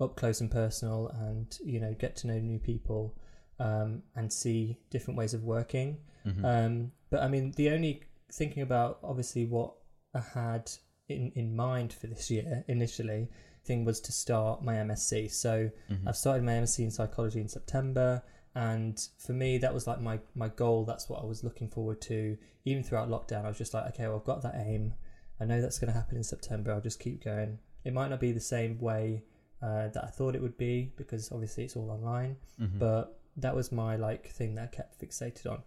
up 0.00 0.16
close 0.16 0.40
and 0.40 0.50
personal, 0.50 1.08
and 1.08 1.58
you 1.64 1.78
know 1.80 1.94
get 1.94 2.16
to 2.16 2.26
know 2.26 2.38
new 2.38 2.58
people 2.58 3.14
um, 3.58 4.02
and 4.16 4.32
see 4.32 4.78
different 4.90 5.18
ways 5.18 5.34
of 5.34 5.44
working. 5.44 5.98
Hmm 6.24 6.44
Um, 6.44 6.92
but 7.10 7.22
I 7.22 7.28
mean, 7.28 7.52
the 7.56 7.70
only 7.70 8.02
thinking 8.32 8.62
about 8.62 8.98
obviously 9.02 9.44
what 9.44 9.74
I 10.14 10.20
had 10.20 10.70
in, 11.08 11.32
in 11.34 11.56
mind 11.56 11.92
for 11.92 12.06
this 12.06 12.30
year 12.30 12.64
initially 12.68 13.28
thing 13.64 13.84
was 13.84 14.00
to 14.00 14.12
start 14.12 14.64
my 14.64 14.74
MSc. 14.74 15.30
So 15.30 15.70
hmm 15.88 16.08
I've 16.08 16.16
started 16.16 16.44
my 16.44 16.52
MSc 16.52 16.78
in 16.78 16.90
psychology 16.90 17.40
in 17.40 17.48
September, 17.48 18.22
and 18.54 19.00
for 19.18 19.32
me 19.32 19.58
that 19.58 19.72
was 19.74 19.86
like 19.86 20.00
my 20.00 20.20
my 20.34 20.48
goal. 20.48 20.84
That's 20.84 21.08
what 21.08 21.22
I 21.22 21.26
was 21.26 21.42
looking 21.44 21.68
forward 21.68 22.00
to. 22.02 22.36
Even 22.64 22.82
throughout 22.82 23.08
lockdown, 23.08 23.44
I 23.44 23.48
was 23.48 23.58
just 23.58 23.72
like, 23.74 23.86
okay, 23.94 24.06
well, 24.06 24.16
I've 24.16 24.24
got 24.24 24.42
that 24.42 24.54
aim. 24.56 24.94
I 25.40 25.46
know 25.46 25.60
that's 25.62 25.78
going 25.78 25.90
to 25.92 25.98
happen 25.98 26.16
in 26.18 26.22
September. 26.22 26.70
I'll 26.72 26.82
just 26.82 27.00
keep 27.00 27.24
going. 27.24 27.58
It 27.84 27.94
might 27.94 28.10
not 28.10 28.20
be 28.20 28.32
the 28.32 28.40
same 28.40 28.78
way 28.78 29.24
uh, 29.62 29.88
that 29.88 30.04
I 30.04 30.08
thought 30.08 30.34
it 30.34 30.42
would 30.42 30.58
be 30.58 30.92
because 30.96 31.32
obviously 31.32 31.64
it's 31.64 31.76
all 31.76 31.90
online 31.90 32.36
hmm 32.58 32.78
but 32.78 33.18
that 33.36 33.54
was 33.54 33.72
my 33.72 33.96
like 33.96 34.28
thing 34.28 34.54
that 34.56 34.64
I 34.64 34.66
kept 34.66 35.00
fixated 35.00 35.46
on. 35.50 35.62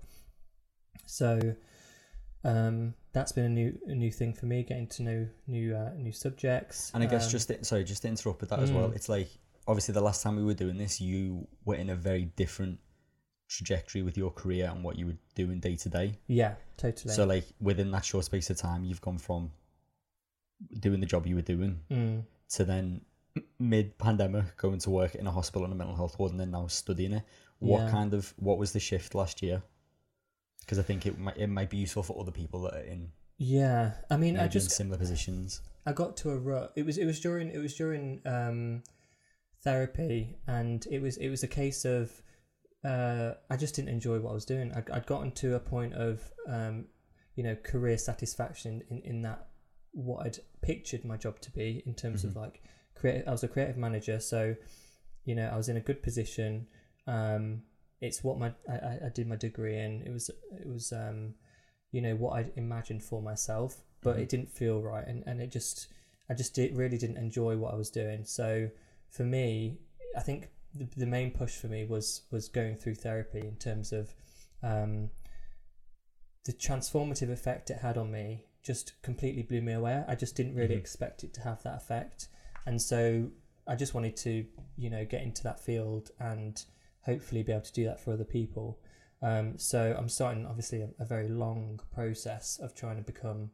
So 1.05 1.55
um, 2.43 2.93
that's 3.13 3.31
been 3.31 3.45
a 3.45 3.49
new 3.49 3.77
a 3.87 3.95
new 3.95 4.11
thing 4.11 4.33
for 4.33 4.45
me, 4.45 4.63
getting 4.63 4.87
to 4.87 5.03
know 5.03 5.27
new 5.47 5.75
uh, 5.75 5.91
new 5.95 6.11
subjects. 6.11 6.91
And 6.93 7.03
I 7.03 7.07
guess 7.07 7.25
Um, 7.25 7.31
just 7.31 7.47
to- 7.49 7.63
sorry, 7.63 7.83
just 7.83 8.01
to 8.03 8.07
interrupt 8.07 8.41
with 8.41 8.49
that 8.49 8.59
as 8.59 8.71
well. 8.71 8.89
Mm. 8.89 8.95
It's 8.95 9.09
like 9.09 9.29
obviously 9.67 9.93
the 9.93 10.01
last 10.01 10.21
time 10.23 10.35
we 10.35 10.43
were 10.43 10.53
doing 10.53 10.77
this, 10.77 10.99
you 10.99 11.47
were 11.65 11.75
in 11.75 11.89
a 11.89 11.95
very 11.95 12.25
different 12.35 12.79
trajectory 13.47 14.01
with 14.01 14.17
your 14.17 14.31
career 14.31 14.69
and 14.73 14.83
what 14.83 14.97
you 14.97 15.05
were 15.07 15.17
doing 15.35 15.59
day 15.59 15.75
to 15.75 15.89
day. 15.89 16.17
yeah, 16.27 16.55
totally. 16.77 17.13
So 17.13 17.25
like 17.25 17.45
within 17.61 17.91
that 17.91 18.03
short 18.03 18.25
space 18.25 18.49
of 18.49 18.57
time, 18.57 18.83
you've 18.83 19.01
gone 19.01 19.19
from 19.19 19.51
doing 20.79 20.99
the 20.99 21.05
job 21.05 21.27
you 21.27 21.35
were 21.35 21.41
doing 21.41 21.79
Mm. 21.91 22.23
to 22.49 22.63
then 22.65 23.01
mid 23.59 23.97
pandemic 23.97 24.57
going 24.57 24.79
to 24.79 24.89
work 24.89 25.15
in 25.15 25.27
a 25.27 25.31
hospital 25.31 25.65
in 25.65 25.71
a 25.71 25.75
mental 25.75 25.95
health 25.95 26.17
ward 26.19 26.31
and 26.31 26.39
then 26.39 26.51
now 26.51 26.67
studying 26.67 27.13
it. 27.13 27.23
What 27.59 27.81
Yeah. 27.83 27.91
kind 27.91 28.13
of 28.13 28.33
what 28.37 28.57
was 28.57 28.71
the 28.73 28.79
shift 28.79 29.13
last 29.15 29.41
year? 29.41 29.61
Because 30.65 30.79
I 30.79 30.83
think 30.83 31.05
it 31.05 31.17
might 31.19 31.37
it 31.37 31.47
might 31.47 31.69
be 31.69 31.77
useful 31.77 32.03
for 32.03 32.19
other 32.19 32.31
people 32.31 32.61
that 32.63 32.73
are 32.75 32.83
in 32.83 33.11
yeah, 33.37 33.93
I 34.09 34.17
mean, 34.17 34.37
I 34.37 34.45
in 34.45 34.51
just 34.51 34.71
similar 34.71 34.97
positions. 34.97 35.61
I 35.85 35.91
got 35.91 36.15
to 36.17 36.29
a 36.31 36.37
rut. 36.37 36.71
It 36.75 36.85
was 36.85 36.97
it 36.97 37.05
was 37.05 37.19
during 37.19 37.49
it 37.51 37.57
was 37.57 37.75
during 37.75 38.21
um, 38.25 38.83
therapy, 39.63 40.37
and 40.47 40.85
it 40.89 41.01
was 41.01 41.17
it 41.17 41.29
was 41.29 41.43
a 41.43 41.47
case 41.47 41.85
of 41.85 42.11
uh, 42.85 43.33
I 43.49 43.57
just 43.57 43.75
didn't 43.75 43.89
enjoy 43.89 44.19
what 44.19 44.31
I 44.31 44.33
was 44.33 44.45
doing. 44.45 44.71
I, 44.73 44.83
I'd 44.95 45.05
gotten 45.05 45.31
to 45.31 45.55
a 45.55 45.59
point 45.59 45.93
of 45.93 46.21
um, 46.47 46.85
you 47.35 47.43
know 47.43 47.55
career 47.55 47.97
satisfaction 47.97 48.81
in 48.89 49.01
in 49.01 49.21
that 49.23 49.47
what 49.91 50.25
I'd 50.25 50.37
pictured 50.61 51.03
my 51.05 51.17
job 51.17 51.39
to 51.41 51.51
be 51.51 51.83
in 51.85 51.93
terms 51.95 52.23
of 52.23 52.31
Mhm. 52.31 52.35
like 52.37 52.61
creative. 52.95 53.27
I 53.27 53.31
was 53.31 53.43
a 53.43 53.47
creative 53.47 53.77
manager, 53.77 54.19
so 54.19 54.55
you 55.25 55.35
know 55.35 55.47
I 55.47 55.57
was 55.57 55.69
in 55.69 55.77
a 55.77 55.81
good 55.81 56.01
position. 56.03 56.67
Um, 57.07 57.63
it's 58.07 58.23
what 58.23 58.37
my 58.37 58.49
I, 58.69 59.07
I- 59.07 59.11
did 59.13 59.27
my 59.27 59.35
degree 59.37 59.77
in. 59.85 60.01
It 60.07 60.11
was 60.11 60.29
it 60.61 60.67
was 60.67 60.91
um, 60.91 61.35
you 61.91 62.01
know 62.01 62.15
what 62.15 62.33
I 62.39 62.51
imagined 62.55 63.03
for 63.03 63.21
myself, 63.21 63.71
but 64.01 64.15
Mhm. 64.17 64.21
it 64.21 64.29
didn't 64.29 64.51
feel 64.51 64.81
right, 64.81 65.07
and 65.07 65.23
and 65.25 65.41
it 65.41 65.51
just 65.51 65.87
I 66.29 66.33
just 66.33 66.53
did, 66.55 66.75
really 66.75 66.97
didn't 66.97 67.17
enjoy 67.17 67.57
what 67.57 67.73
I 67.73 67.77
was 67.77 67.89
doing. 67.89 68.25
So 68.25 68.69
for 69.09 69.23
me, 69.23 69.77
I 70.15 70.21
think 70.21 70.49
the, 70.73 70.85
the 70.97 71.05
main 71.05 71.31
push 71.31 71.55
for 71.55 71.67
me 71.67 71.85
was 71.85 72.23
was 72.31 72.47
going 72.49 72.75
through 72.77 72.95
therapy 72.95 73.39
in 73.51 73.55
terms 73.57 73.91
of 73.93 74.13
um, 74.61 75.09
the 76.45 76.53
transformative 76.53 77.29
effect 77.31 77.69
it 77.69 77.77
had 77.79 77.97
on 77.97 78.11
me. 78.11 78.43
Just 78.63 79.01
completely 79.01 79.43
blew 79.43 79.61
me 79.61 79.73
away. 79.73 80.03
I 80.07 80.15
just 80.15 80.35
didn't 80.35 80.55
really 80.55 80.75
Mhm. 80.75 80.79
expect 80.85 81.23
it 81.23 81.33
to 81.35 81.41
have 81.41 81.63
that 81.63 81.75
effect, 81.75 82.27
and 82.65 82.81
so 82.81 83.31
I 83.67 83.75
just 83.75 83.93
wanted 83.93 84.15
to 84.17 84.45
you 84.77 84.89
know 84.89 85.05
get 85.05 85.21
into 85.21 85.43
that 85.43 85.59
field 85.59 86.11
and 86.19 86.63
hopefully 87.05 87.43
be 87.43 87.51
able 87.51 87.61
to 87.63 87.73
do 87.73 87.85
that 87.85 87.99
for 87.99 88.13
other 88.13 88.23
people. 88.23 88.79
Um, 89.21 89.57
so 89.57 89.95
I'm 89.97 90.09
starting 90.09 90.45
obviously 90.45 90.81
a, 90.81 90.89
a 90.99 91.05
very 91.05 91.29
long 91.29 91.79
process 91.93 92.59
of 92.61 92.75
trying 92.75 92.97
to 92.97 93.01
become, 93.03 93.51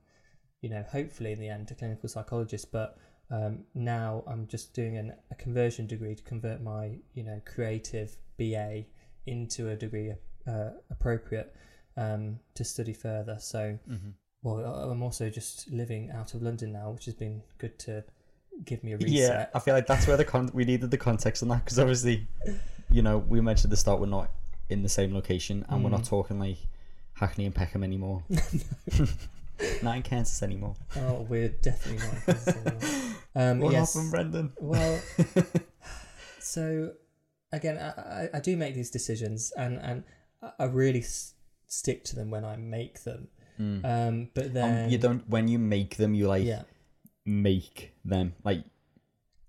you 0.62 0.70
know, 0.70 0.84
hopefully 0.92 1.32
in 1.32 1.40
the 1.40 1.50
end 1.50 1.70
a 1.72 1.76
clinical 1.76 2.10
psychologist. 2.10 2.72
But 2.72 2.98
um, 3.32 3.60
now 3.76 4.24
I'm 4.28 4.48
just 4.48 4.74
doing 4.74 4.98
an, 4.98 5.14
a 5.32 5.36
conversion 5.36 5.86
degree 5.86 6.16
to 6.16 6.24
convert 6.24 6.62
my, 6.62 6.98
you 7.14 7.24
know, 7.24 7.40
creative 7.46 8.18
BA 8.38 8.86
into 9.28 9.70
a 9.70 9.76
degree 9.76 10.14
uh, 10.48 10.70
appropriate 10.90 11.56
um, 11.98 12.40
to 12.56 12.64
study 12.64 12.94
further. 12.94 13.38
So, 13.40 13.78
Mm-hmm. 13.88 14.10
well, 14.42 14.60
I'm 14.92 15.04
also 15.04 15.30
just 15.30 15.70
living 15.72 16.10
out 16.12 16.34
of 16.34 16.42
London 16.42 16.72
now, 16.72 16.90
which 16.92 17.06
has 17.06 17.14
been 17.14 17.44
good 17.60 17.78
to 17.80 18.04
give 18.66 18.84
me 18.84 18.94
a 18.94 18.98
reset. 18.98 19.12
Yeah, 19.12 19.46
I 19.54 19.60
feel 19.60 19.76
like 19.76 19.86
that's 19.86 20.08
where 20.08 20.18
the 20.18 20.26
con- 20.26 20.50
we 20.54 20.66
needed 20.66 20.90
the 20.90 20.98
context 20.98 21.44
on 21.44 21.50
that 21.50 21.64
because 21.66 21.78
obviously, 21.78 22.28
you 22.92 23.02
know, 23.02 23.18
we 23.18 23.42
mentioned 23.42 23.66
at 23.66 23.72
the 23.72 23.78
start 23.78 24.00
we're 24.00 24.08
not 24.08 24.32
in 24.70 24.84
the 24.84 24.90
same 24.90 25.14
location 25.14 25.66
and 25.70 25.84
we're 25.84 25.90
not 25.90 26.02
Mm. 26.02 26.10
talking 26.10 26.40
like 26.40 26.58
Hackney 27.14 27.46
and 27.46 27.54
Peckham 27.56 27.84
anymore. 27.84 28.24
not 29.84 29.96
in 29.98 30.02
Kansas 30.04 30.42
anymore. 30.44 30.76
Oh, 30.96 31.26
we're 31.30 31.50
definitely 31.50 32.06
not. 32.06 32.14
in 32.16 32.22
Kansas 32.22 32.56
anymore. 32.56 33.16
Um, 33.36 33.60
what 33.60 33.72
yes. 33.72 33.94
happened, 33.94 34.12
Brendan? 34.12 34.54
Well, 34.60 35.00
so 36.40 36.92
again, 37.52 37.78
I, 37.78 38.30
I, 38.34 38.40
do 38.40 38.58
make 38.58 38.74
these 38.76 38.90
decisions, 38.90 39.52
and 39.56 39.78
and 39.78 40.04
I- 40.42 40.52
I 40.60 40.64
really 40.66 41.00
s- 41.02 41.34
stick 41.68 42.04
to 42.06 42.16
them 42.16 42.32
when 42.32 42.44
I 42.44 42.56
make 42.56 43.04
them. 43.04 43.28
Mm. 43.60 43.86
Um, 43.86 44.30
but 44.34 44.54
then 44.54 44.86
Um, 44.86 44.90
you 44.92 44.98
don't 44.98 45.30
when 45.30 45.48
you 45.48 45.60
make 45.60 45.98
them, 45.98 46.14
you 46.16 46.28
like 46.28 46.44
yeah, 46.46 46.64
make 47.26 47.94
them 48.04 48.34
like 48.44 48.64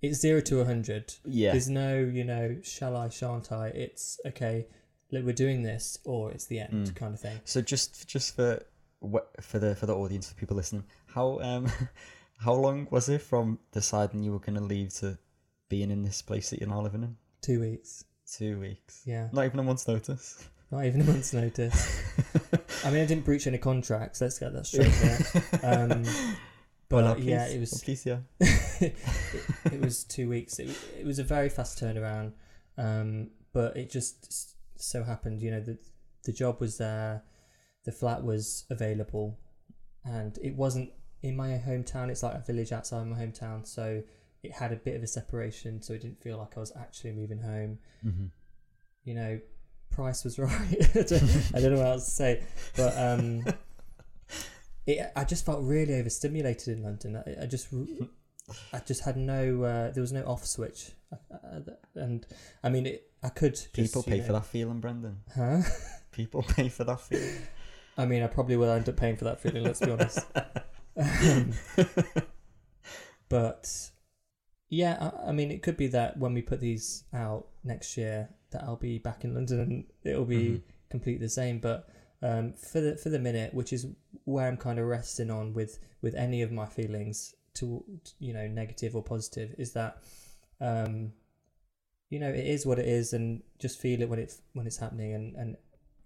it's 0.03 0.19
zero 0.21 0.41
to 0.43 0.61
a 0.61 0.65
hundred. 0.65 1.15
yeah. 1.25 1.53
There's 1.53 1.69
no, 1.69 1.99
you 1.99 2.25
know, 2.25 2.57
shall 2.63 2.97
I, 2.97 3.09
shan't 3.09 3.53
I? 3.53 3.69
It's 3.69 4.19
okay. 4.27 4.67
Look, 5.13 5.25
we're 5.25 5.33
doing 5.33 5.63
this, 5.63 5.99
or 6.05 6.31
it's 6.31 6.47
the 6.47 6.61
end, 6.61 6.87
Mm. 6.89 6.95
kind 6.97 7.15
of 7.15 7.21
thing. 7.21 7.41
So 7.45 7.61
just 7.61 8.07
just 8.09 8.37
for 8.37 8.63
for 9.41 9.59
the 9.59 9.75
for 9.75 9.87
the 9.87 9.95
audience 9.97 10.29
for 10.29 10.35
people 10.37 10.57
listening, 10.57 10.85
how 11.07 11.41
um 11.41 11.67
how 12.39 12.55
long 12.55 12.87
was 12.91 13.09
it 13.09 13.21
from 13.23 13.59
deciding 13.73 14.23
you 14.23 14.33
were 14.33 14.39
going 14.39 14.55
to 14.59 14.65
leave 14.65 14.93
to 14.95 15.19
being 15.69 15.91
in 15.91 16.03
this 16.03 16.23
place 16.23 16.51
that 16.51 16.61
you're 16.61 16.69
now 16.69 16.81
living 16.83 17.03
in? 17.03 17.17
Two 17.43 17.61
weeks. 17.61 18.05
Two 18.33 18.61
weeks. 18.61 19.03
Yeah, 19.05 19.29
Not 19.33 19.45
even 19.47 19.59
a 19.59 19.63
month's 19.65 19.89
notice. 19.89 20.49
not 20.71 20.85
even 20.85 21.01
a 21.01 21.05
month's 21.05 21.33
notice. 21.33 22.01
I 22.85 22.91
mean, 22.91 23.03
I 23.03 23.07
didn't 23.07 23.25
breach 23.25 23.47
any 23.49 23.59
contracts. 23.59 24.21
Let's 24.21 24.39
get 24.39 24.53
that 24.53 24.67
straight 24.71 24.93
there. 25.03 25.91
Um, 25.91 26.05
but 26.91 27.03
no, 27.03 27.17
yeah, 27.17 27.47
it 27.47 27.61
was 27.61 27.83
please, 27.83 28.05
yeah. 28.05 28.19
it, 28.41 28.97
it 29.73 29.81
was 29.81 30.03
two 30.03 30.29
weeks. 30.29 30.59
It, 30.59 30.77
it 30.99 31.07
was 31.07 31.21
a 31.21 31.25
very 31.25 31.49
fast 31.49 31.81
turnaround, 31.81 32.33
um, 32.77 33.29
but 33.53 33.77
it 33.77 33.91
just 33.91 34.57
so 34.77 35.05
happened, 35.05 35.41
you 35.41 35.53
know, 35.53 35.61
that 35.61 35.79
the 36.25 36.33
job 36.33 36.61
was 36.61 36.79
there, 36.79 37.23
the 37.85 37.93
flat 37.93 38.25
was 38.25 38.65
available, 38.71 39.39
and 40.05 40.37
it 40.43 40.57
wasn't 40.57 40.91
in 41.23 41.37
my 41.37 41.63
hometown. 41.65 42.11
It's 42.11 42.25
like 42.25 42.35
a 42.35 42.45
village 42.45 42.73
outside 42.73 43.07
my 43.07 43.17
hometown, 43.17 43.65
so 43.65 44.03
it 44.43 44.51
had 44.51 44.73
a 44.73 44.77
bit 44.77 44.97
of 44.97 45.03
a 45.05 45.07
separation, 45.07 45.81
so 45.81 45.93
it 45.93 46.03
didn't 46.03 46.21
feel 46.21 46.39
like 46.39 46.57
I 46.57 46.61
was 46.61 46.73
actually 46.77 47.13
moving 47.13 47.39
home. 47.39 47.79
Mm-hmm. 48.05 48.27
You 49.05 49.15
know, 49.15 49.41
price 49.91 50.25
was 50.25 50.39
right. 50.41 50.51
I, 50.97 51.03
don't, 51.03 51.51
I 51.55 51.61
don't 51.61 51.73
know 51.73 51.79
what 51.79 51.87
else 51.87 52.07
to 52.07 52.11
say, 52.11 52.43
but 52.77 52.99
um, 52.99 53.45
it, 54.87 55.13
I 55.17 55.25
just 55.25 55.45
felt 55.47 55.63
really 55.63 55.95
overstimulated 55.95 56.77
in 56.77 56.83
London. 56.83 57.17
I, 57.17 57.43
I 57.43 57.47
just, 57.47 57.69
I 58.73 58.79
just 58.81 59.03
had 59.05 59.17
no, 59.17 59.63
uh, 59.63 59.91
there 59.93 60.01
was 60.01 60.13
no 60.13 60.23
off 60.25 60.45
switch, 60.47 60.93
and 61.95 62.27
I 62.65 62.69
mean, 62.69 62.87
it, 62.87 63.11
I 63.23 63.29
could 63.29 63.55
just, 63.55 63.73
People 63.73 64.03
you 64.07 64.13
pay 64.13 64.19
know- 64.21 64.25
for 64.27 64.33
that 64.33 64.47
feeling, 64.47 64.81
Brendan. 64.81 65.19
huh? 65.35 65.63
People 66.13 66.43
pay 66.43 66.69
for 66.69 66.85
that 66.85 67.01
feeling. 67.01 67.43
I 67.99 68.07
mean, 68.07 68.23
I 68.23 68.27
probably 68.27 68.57
will 68.57 68.71
end 68.71 68.89
up 68.89 68.97
paying 68.97 69.17
for 69.17 69.25
that 69.25 69.41
feeling. 69.41 69.63
Let's 69.63 69.81
be 69.81 69.91
honest. 69.91 70.27
Um, 70.97 71.53
but 73.29 73.91
Yeah, 74.69 75.11
I, 75.25 75.29
I 75.29 75.33
mean, 75.33 75.51
it 75.51 75.63
could 75.63 75.77
be 75.77 75.89
that 75.89 76.17
when 76.19 76.35
we 76.35 76.43
put 76.43 76.61
these 76.61 77.05
out 77.13 77.49
next 77.65 77.97
year, 77.97 78.29
that 78.51 78.63
I'll 78.65 78.77
be 78.77 78.99
back 78.99 79.25
in 79.25 79.35
London 79.35 79.61
and 79.61 79.85
it'll 80.05 80.25
be 80.25 80.37
Mhm. 80.49 80.63
completely 80.91 81.27
the 81.27 81.31
same. 81.31 81.59
But 81.59 81.89
um, 82.23 82.53
for 82.53 82.81
the 82.81 82.97
for 82.97 83.09
the 83.09 83.19
minute, 83.19 83.55
which 83.55 83.73
is 83.73 83.87
where 84.25 84.47
I'm 84.47 84.57
kind 84.57 84.79
of 84.79 84.87
resting 84.87 85.31
on 85.31 85.55
with 85.55 85.79
with 86.03 86.15
any 86.15 86.43
of 86.43 86.53
my 86.53 86.67
feelings 86.67 87.35
to 87.55 87.85
you 88.19 88.33
know 88.33 88.47
negative 88.47 88.95
or 88.95 89.03
positive, 89.03 89.55
is 89.59 89.73
that 89.73 89.99
um, 90.61 91.13
you 92.11 92.19
know 92.19 92.29
it 92.29 92.47
is 92.47 92.67
what 92.67 92.79
it 92.79 92.87
is, 92.87 93.13
and 93.13 93.43
just 93.59 93.81
feel 93.81 94.03
it 94.03 94.09
when 94.09 94.19
it 94.19 94.35
when 94.53 94.67
it's 94.67 94.77
happening, 94.79 95.15
and 95.15 95.37
and 95.37 95.57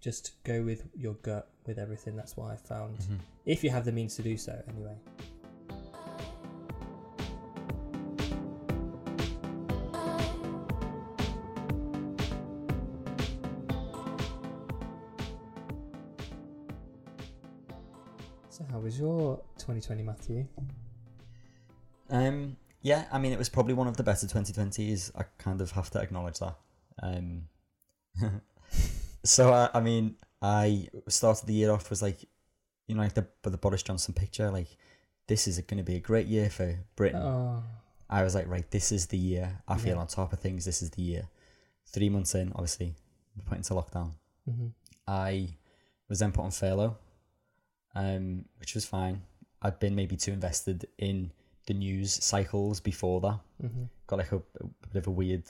just 0.01 0.41
go 0.43 0.63
with 0.63 0.87
your 0.95 1.15
gut 1.15 1.49
with 1.65 1.79
everything. 1.79 2.15
That's 2.15 2.37
what 2.37 2.51
I 2.51 2.55
found. 2.55 2.99
Mhm. 2.99 3.17
If 3.45 3.63
you 3.63 3.69
have 3.71 3.85
the 3.85 3.91
means 3.91 4.15
to 4.15 4.21
do 4.23 4.37
so, 4.37 4.61
anyway. 4.69 4.95
2020, 19.65 20.03
Matthew? 20.03 20.45
Um, 22.09 22.57
yeah, 22.83 23.05
I 23.11 23.17
mean, 23.17 23.31
it 23.31 23.39
was 23.39 23.49
probably 23.49 23.73
one 23.73 23.87
of 23.87 23.97
the 23.97 24.03
better 24.03 24.27
2020s. 24.27 25.11
I 25.17 25.23
kind 25.39 25.59
of 25.59 25.71
have 25.71 25.89
to 25.91 25.99
acknowledge 25.99 26.37
that. 26.39 26.55
Um, 27.01 27.47
so, 29.23 29.51
I, 29.51 29.69
I 29.73 29.79
mean, 29.79 30.15
I 30.41 30.87
started 31.07 31.47
the 31.47 31.53
year 31.53 31.71
off 31.71 31.89
was 31.89 32.01
like, 32.03 32.23
you 32.87 32.93
know, 32.95 33.01
like 33.01 33.15
the, 33.15 33.25
the 33.41 33.57
Boris 33.57 33.81
Johnson 33.81 34.13
picture, 34.13 34.51
like, 34.51 34.67
this 35.27 35.47
is 35.47 35.59
going 35.61 35.79
to 35.79 35.83
be 35.83 35.95
a 35.95 35.99
great 35.99 36.27
year 36.27 36.49
for 36.51 36.77
Britain. 36.95 37.21
Oh, 37.23 37.63
I 38.07 38.21
was 38.23 38.35
like, 38.35 38.47
right, 38.47 38.69
this 38.69 38.91
is 38.91 39.07
the 39.07 39.17
year. 39.17 39.61
I 39.67 39.77
feel 39.77 39.95
Yeah. 39.95 40.01
on 40.01 40.07
top 40.07 40.31
of 40.31 40.39
things. 40.39 40.65
This 40.65 40.83
is 40.83 40.91
the 40.91 41.01
year. 41.01 41.27
Three 41.87 42.09
months 42.09 42.35
in, 42.35 42.51
obviously, 42.53 42.93
we 43.35 43.41
put 43.43 43.57
into 43.57 43.73
lockdown. 43.73 44.11
hmm 44.47 44.67
I 45.07 45.49
was 46.07 46.19
then 46.19 46.31
put 46.31 46.43
on 46.45 46.51
furlough, 46.51 46.97
um, 47.95 48.45
which 48.59 48.75
was 48.75 48.85
fine. 48.85 49.21
I'd 49.65 49.79
been 49.79 49.95
maybe 49.95 50.15
too 50.15 50.31
invested 50.31 50.85
in 50.97 51.31
the 51.67 51.73
news 51.73 52.11
cycles 52.23 52.79
before 52.79 53.19
that. 53.21 53.39
hmm 53.61 53.83
Got 54.07 54.19
like 54.19 54.31
a, 54.31 54.37
a 54.37 54.87
bit 54.93 54.99
of 55.03 55.07
a 55.07 55.11
weird 55.11 55.43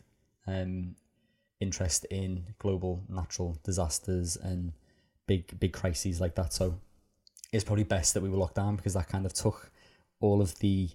um, 0.48 0.96
interest 1.60 2.06
in 2.06 2.46
global 2.60 3.04
natural 3.10 3.58
disasters 3.64 4.38
and 4.38 4.72
big 5.28 5.60
big 5.60 5.74
crises 5.74 6.22
like 6.22 6.36
that. 6.36 6.54
So 6.54 6.80
it's 7.52 7.64
probably 7.66 7.84
best 7.84 8.14
that 8.14 8.24
we 8.24 8.30
were 8.30 8.38
locked 8.38 8.56
down 8.56 8.76
because 8.78 8.94
that 8.94 9.10
kind 9.10 9.26
of 9.26 9.34
took 9.34 9.72
all 10.22 10.42
of 10.42 10.58
the 10.60 10.90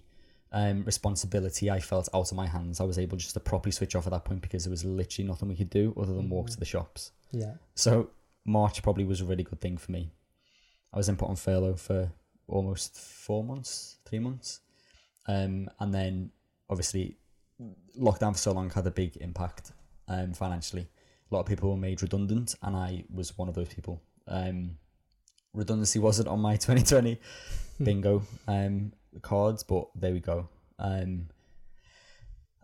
um, 0.51 0.83
responsibility 0.83 1.69
I 1.69 1.79
felt 1.79 2.09
out 2.13 2.31
of 2.31 2.37
my 2.37 2.47
hands. 2.47 2.79
I 2.79 2.83
was 2.83 2.97
able 2.99 3.17
just 3.17 3.33
to 3.35 3.39
properly 3.39 3.71
switch 3.71 3.95
off 3.95 4.07
at 4.07 4.11
that 4.11 4.25
point 4.25 4.41
because 4.41 4.63
there 4.65 4.71
was 4.71 4.83
literally 4.83 5.27
nothing 5.27 5.47
we 5.49 5.55
could 5.55 5.69
do 5.69 5.93
other 6.01 6.13
than 6.13 6.29
walk 6.29 6.47
Mhm. 6.47 6.51
to 6.53 6.59
the 6.59 6.65
shops. 6.65 7.11
Yeah. 7.31 7.53
So 7.75 8.09
March 8.45 8.81
probably 8.83 9.05
was 9.05 9.21
a 9.21 9.25
really 9.25 9.43
good 9.43 9.61
thing 9.61 9.77
for 9.77 9.91
me. 9.91 10.11
I 10.93 10.97
was 10.97 11.05
then 11.07 11.15
put 11.15 11.29
on 11.29 11.35
furlough 11.35 11.75
for 11.75 12.11
almost 12.51 12.97
four 12.97 13.43
months, 13.43 13.97
three 14.05 14.19
months, 14.19 14.61
um, 15.27 15.69
and 15.79 15.93
then 15.93 16.31
obviously 16.69 17.17
lockdown 17.99 18.33
for 18.33 18.39
so 18.39 18.51
long 18.51 18.69
had 18.69 18.87
a 18.87 18.91
big 18.91 19.17
impact 19.17 19.71
um, 20.07 20.33
financially. 20.33 20.87
A 21.29 21.33
lot 21.33 21.41
of 21.41 21.45
people 21.45 21.69
were 21.69 21.77
made 21.77 22.01
redundant, 22.01 22.55
and 22.61 22.75
I 22.75 23.03
was 23.13 23.37
one 23.37 23.47
of 23.47 23.55
those 23.55 23.69
people. 23.69 24.01
Um, 24.27 24.77
redundancy 25.53 25.99
wasn't 25.99 26.27
on 26.27 26.39
my 26.39 26.55
2020 26.57 27.19
bingo 27.83 28.23
um, 28.47 28.93
cards, 29.21 29.63
but 29.63 29.87
there 29.95 30.13
we 30.13 30.19
go. 30.19 30.49
Um, 30.79 31.27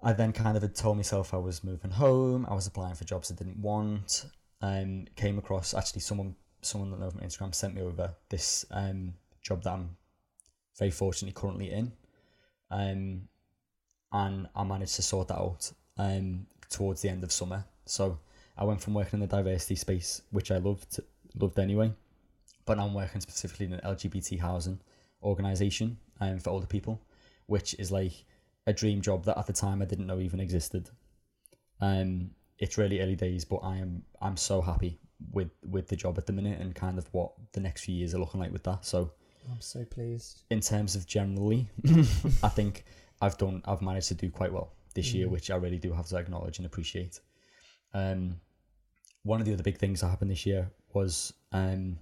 I 0.03 0.13
then 0.13 0.31
kind 0.31 0.55
of 0.55 0.63
had 0.63 0.75
told 0.75 0.97
myself 0.97 1.33
I 1.33 1.37
was 1.37 1.63
moving 1.63 1.91
home. 1.91 2.45
I 2.49 2.53
was 2.53 2.67
applying 2.67 2.95
for 2.95 3.03
jobs 3.03 3.31
I 3.31 3.35
didn't 3.35 3.59
want. 3.59 4.25
Um, 4.61 5.05
came 5.15 5.37
across 5.37 5.73
actually 5.73 6.01
someone 6.01 6.35
someone 6.61 6.89
that 6.89 6.97
I 6.97 6.99
know 7.01 7.11
from 7.11 7.21
Instagram 7.21 7.53
sent 7.53 7.75
me 7.75 7.81
over 7.81 8.15
this 8.29 8.65
um 8.71 9.13
job 9.47 9.63
that 9.63 9.73
I'm 9.73 9.95
very 10.77 10.91
fortunately 10.91 11.39
currently 11.39 11.71
in. 11.71 11.91
Um, 12.69 13.21
and 14.11 14.47
I 14.55 14.63
managed 14.63 14.95
to 14.95 15.01
sort 15.01 15.29
that 15.29 15.37
out 15.37 15.71
um 15.97 16.45
towards 16.69 17.01
the 17.01 17.09
end 17.09 17.23
of 17.23 17.31
summer. 17.31 17.65
So 17.85 18.19
I 18.57 18.63
went 18.65 18.81
from 18.81 18.93
working 18.93 19.21
in 19.21 19.27
the 19.27 19.35
diversity 19.35 19.75
space, 19.75 20.21
which 20.31 20.51
I 20.51 20.57
loved 20.57 20.99
loved 21.35 21.59
anyway, 21.59 21.93
but 22.65 22.77
now 22.77 22.85
I'm 22.85 22.93
working 22.93 23.21
specifically 23.21 23.67
in 23.67 23.73
an 23.73 23.81
LGBT 23.83 24.39
housing 24.39 24.79
organization 25.23 25.97
um, 26.19 26.39
for 26.39 26.49
older 26.51 26.67
people, 26.67 27.01
which 27.45 27.73
is 27.79 27.91
like 27.91 28.25
a 28.65 28.73
dream 28.73 29.01
job 29.01 29.25
that 29.25 29.37
at 29.37 29.47
the 29.47 29.53
time 29.53 29.81
I 29.81 29.85
didn't 29.85 30.07
know 30.07 30.19
even 30.19 30.39
existed. 30.39 30.89
Um, 31.79 32.31
it's 32.59 32.77
really 32.77 33.01
early 33.01 33.15
days, 33.15 33.45
but 33.45 33.57
I 33.57 33.77
am 33.77 34.03
I'm 34.21 34.37
so 34.37 34.61
happy 34.61 34.99
with 35.31 35.51
with 35.65 35.87
the 35.87 35.95
job 35.95 36.17
at 36.17 36.25
the 36.25 36.33
minute 36.33 36.59
and 36.59 36.75
kind 36.75 36.97
of 36.97 37.07
what 37.13 37.31
the 37.53 37.59
next 37.59 37.85
few 37.85 37.95
years 37.95 38.13
are 38.13 38.19
looking 38.19 38.39
like 38.39 38.51
with 38.51 38.63
that. 38.63 38.85
So 38.85 39.11
I'm 39.51 39.61
so 39.61 39.85
pleased. 39.85 40.43
in 40.49 40.59
terms 40.61 40.95
of 40.95 41.05
generally, 41.07 41.69
I 42.43 42.49
think 42.49 42.85
I've 43.21 43.37
done 43.37 43.61
I've 43.65 43.81
managed 43.81 44.07
to 44.09 44.13
do 44.15 44.29
quite 44.29 44.51
well 44.53 44.73
this 44.93 45.13
year, 45.13 45.27
Mhm. 45.27 45.31
which 45.31 45.49
I 45.51 45.55
really 45.55 45.79
do 45.79 45.93
have 45.93 46.07
to 46.07 46.17
acknowledge 46.17 46.57
and 46.59 46.65
appreciate. 46.65 47.19
Um, 47.93 48.39
one 49.23 49.39
of 49.39 49.45
the 49.45 49.53
other 49.53 49.63
big 49.63 49.77
things 49.77 50.01
that 50.01 50.07
happened 50.07 50.31
this 50.31 50.45
year 50.45 50.71
was 50.93 51.33
um, 51.51 51.99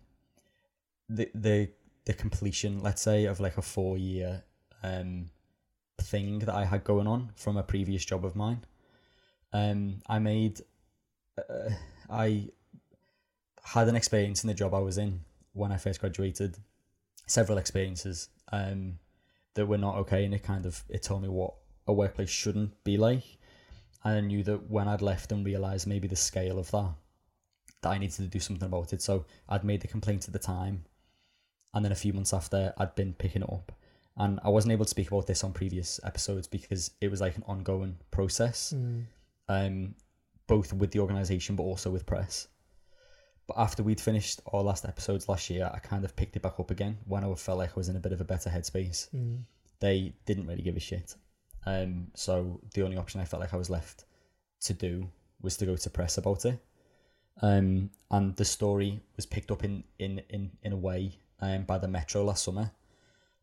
the 1.09 1.29
the 1.35 1.69
the 2.05 2.13
completion, 2.13 2.81
let's 2.81 3.01
say, 3.01 3.25
of 3.25 3.39
like 3.39 3.57
a 3.57 3.61
four 3.61 3.97
year 3.97 4.43
um 4.83 5.29
thing 6.01 6.39
that 6.39 6.49
I 6.53 6.65
had 6.65 6.83
going 6.83 7.07
on 7.07 7.31
from 7.35 7.57
a 7.57 7.63
previous 7.63 8.03
job 8.05 8.25
of 8.25 8.35
mine. 8.35 8.65
Um, 9.53 10.01
I 10.07 10.19
made 10.19 10.61
uh, 11.37 11.69
I 12.09 12.49
had 13.63 13.87
an 13.87 13.95
experience 13.95 14.43
in 14.43 14.47
the 14.49 14.53
job 14.53 14.73
I 14.73 14.79
was 14.79 14.97
in 14.97 15.21
when 15.53 15.71
I 15.71 15.77
first 15.77 15.99
graduated 16.01 16.57
several 17.25 17.57
experiences 17.57 18.29
um, 18.51 18.99
that 19.55 19.65
were 19.65 19.77
not 19.77 19.95
okay, 19.97 20.25
and 20.25 20.33
it 20.33 20.43
kind 20.43 20.65
of 20.65 20.83
it 20.89 21.03
told 21.03 21.21
me 21.23 21.29
what 21.29 21.53
a 21.87 21.93
workplace 21.93 22.29
shouldn't 22.29 22.83
be 22.83 22.97
like. 22.97 23.23
And 24.03 24.17
I 24.17 24.21
knew 24.21 24.43
that 24.43 24.69
when 24.69 24.87
I'd 24.87 25.01
left 25.01 25.31
and 25.31 25.45
realised 25.45 25.87
maybe 25.87 26.07
the 26.07 26.15
scale 26.15 26.59
of 26.59 26.69
that, 26.71 26.93
that 27.81 27.89
I 27.89 27.97
needed 27.97 28.15
to 28.17 28.27
do 28.27 28.39
something 28.39 28.67
about 28.67 28.93
it. 28.93 29.01
So 29.01 29.25
I'd 29.49 29.63
made 29.63 29.81
the 29.81 29.87
complaint 29.87 30.27
at 30.27 30.33
the 30.33 30.39
time, 30.39 30.85
and 31.73 31.83
then 31.83 31.91
a 31.91 31.95
few 31.95 32.13
months 32.13 32.33
after, 32.33 32.73
I'd 32.77 32.95
been 32.95 33.13
picking 33.13 33.41
it 33.41 33.49
up. 33.51 33.71
And 34.17 34.39
I 34.45 34.49
wasn't 34.49 34.71
able 34.71 34.85
to 34.85 34.89
speak 34.89 35.09
about 35.11 35.27
this 35.27 35.43
on 35.43 35.51
previous 35.51 35.99
episodes 36.03 36.47
because 36.47 36.91
it 37.01 37.11
was 37.11 37.19
like 37.19 37.35
an 37.35 37.43
ongoing 37.47 37.97
process 38.11 38.73
Mm. 38.73 39.05
um, 39.49 39.95
both 40.47 40.71
with 40.71 40.91
the 40.91 40.99
organisation 40.99 41.55
but 41.55 41.63
also 41.63 41.89
with 41.89 42.05
press. 42.05 42.47
But 43.47 43.57
after 43.57 43.83
we'd 43.83 44.01
finished 44.01 44.41
our 44.51 44.61
last 44.63 44.85
episodes 44.85 45.29
last 45.29 45.49
year, 45.49 45.69
I 45.73 45.79
kind 45.79 46.03
of 46.03 46.15
picked 46.15 46.35
it 46.35 46.41
back 46.41 46.59
up 46.59 46.71
again 46.71 46.97
when 47.05 47.23
I 47.23 47.33
felt 47.35 47.59
like 47.59 47.71
I 47.71 47.75
was 47.75 47.89
in 47.89 47.95
a 47.95 47.99
bit 47.99 48.11
of 48.11 48.21
a 48.21 48.23
better 48.23 48.49
headspace. 48.49 49.09
Mm. 49.15 49.43
They 49.79 50.13
didn't 50.25 50.47
really 50.47 50.63
give 50.63 50.77
a 50.77 50.79
shit. 50.79 51.15
Um, 51.65 52.07
so 52.15 52.59
the 52.73 52.83
only 52.83 52.97
option 52.97 53.21
I 53.21 53.25
felt 53.25 53.41
like 53.41 53.53
I 53.53 53.57
was 53.57 53.69
left 53.69 54.05
to 54.61 54.73
do 54.73 55.09
was 55.41 55.57
to 55.57 55.65
go 55.65 55.75
to 55.75 55.89
press 55.89 56.17
about 56.17 56.45
it. 56.45 56.59
Um, 57.41 57.91
and 58.09 58.35
the 58.35 58.45
story 58.45 59.01
was 59.15 59.25
picked 59.25 59.51
up 59.51 59.63
in, 59.63 59.83
in, 59.99 60.21
in, 60.29 60.51
in 60.63 60.73
a 60.73 60.77
way 60.77 61.19
um, 61.41 61.63
by 61.63 61.77
the 61.77 61.87
Metro 61.87 62.23
last 62.23 62.43
summer. 62.43 62.71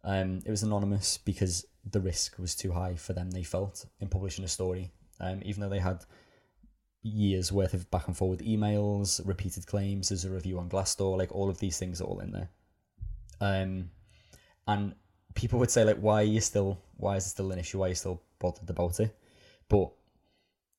Um, 0.04 0.40
it 0.44 0.50
was 0.50 0.62
anonymous 0.62 1.18
because 1.18 1.66
the 1.88 2.00
risk 2.00 2.38
was 2.38 2.54
too 2.54 2.72
high 2.72 2.94
for 2.96 3.12
them, 3.12 3.30
they 3.30 3.42
felt, 3.44 3.86
in 4.00 4.08
publishing 4.08 4.44
a 4.44 4.48
story. 4.48 4.90
Um, 5.20 5.40
even 5.44 5.60
though 5.60 5.68
they 5.68 5.78
had 5.78 6.04
years 7.02 7.50
worth 7.50 7.74
of 7.74 7.90
back 7.90 8.06
and 8.06 8.16
forward 8.16 8.40
emails, 8.40 9.20
repeated 9.26 9.66
claims, 9.66 10.08
there's 10.08 10.24
a 10.24 10.30
review 10.30 10.58
on 10.58 10.68
Glassdoor, 10.68 11.18
like 11.18 11.32
all 11.34 11.50
of 11.50 11.58
these 11.58 11.78
things 11.78 12.00
are 12.00 12.04
all 12.04 12.20
in 12.20 12.30
there. 12.30 12.48
Um, 13.40 13.90
and 14.66 14.94
people 15.34 15.58
would 15.58 15.70
say 15.70 15.84
like, 15.84 15.98
why 15.98 16.20
are 16.20 16.24
you 16.24 16.40
still, 16.40 16.78
why 16.96 17.16
is 17.16 17.26
it 17.26 17.30
still 17.30 17.50
an 17.52 17.58
issue? 17.58 17.78
Why 17.78 17.86
are 17.86 17.88
you 17.90 17.94
still 17.94 18.22
bothered 18.38 18.70
about 18.70 19.00
it? 19.00 19.16
But 19.68 19.90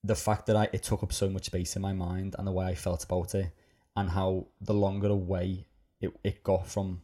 the 0.03 0.15
fact 0.15 0.45
that 0.47 0.55
I 0.55 0.69
it 0.73 0.83
took 0.83 1.03
up 1.03 1.13
so 1.13 1.29
much 1.29 1.45
space 1.45 1.75
in 1.75 1.81
my 1.81 1.93
mind 1.93 2.35
and 2.37 2.47
the 2.47 2.51
way 2.51 2.65
I 2.65 2.75
felt 2.75 3.03
about 3.03 3.35
it, 3.35 3.51
and 3.95 4.09
how 4.09 4.47
the 4.61 4.73
longer 4.73 5.07
away 5.07 5.65
it 6.01 6.11
it 6.23 6.43
got 6.43 6.67
from 6.67 7.01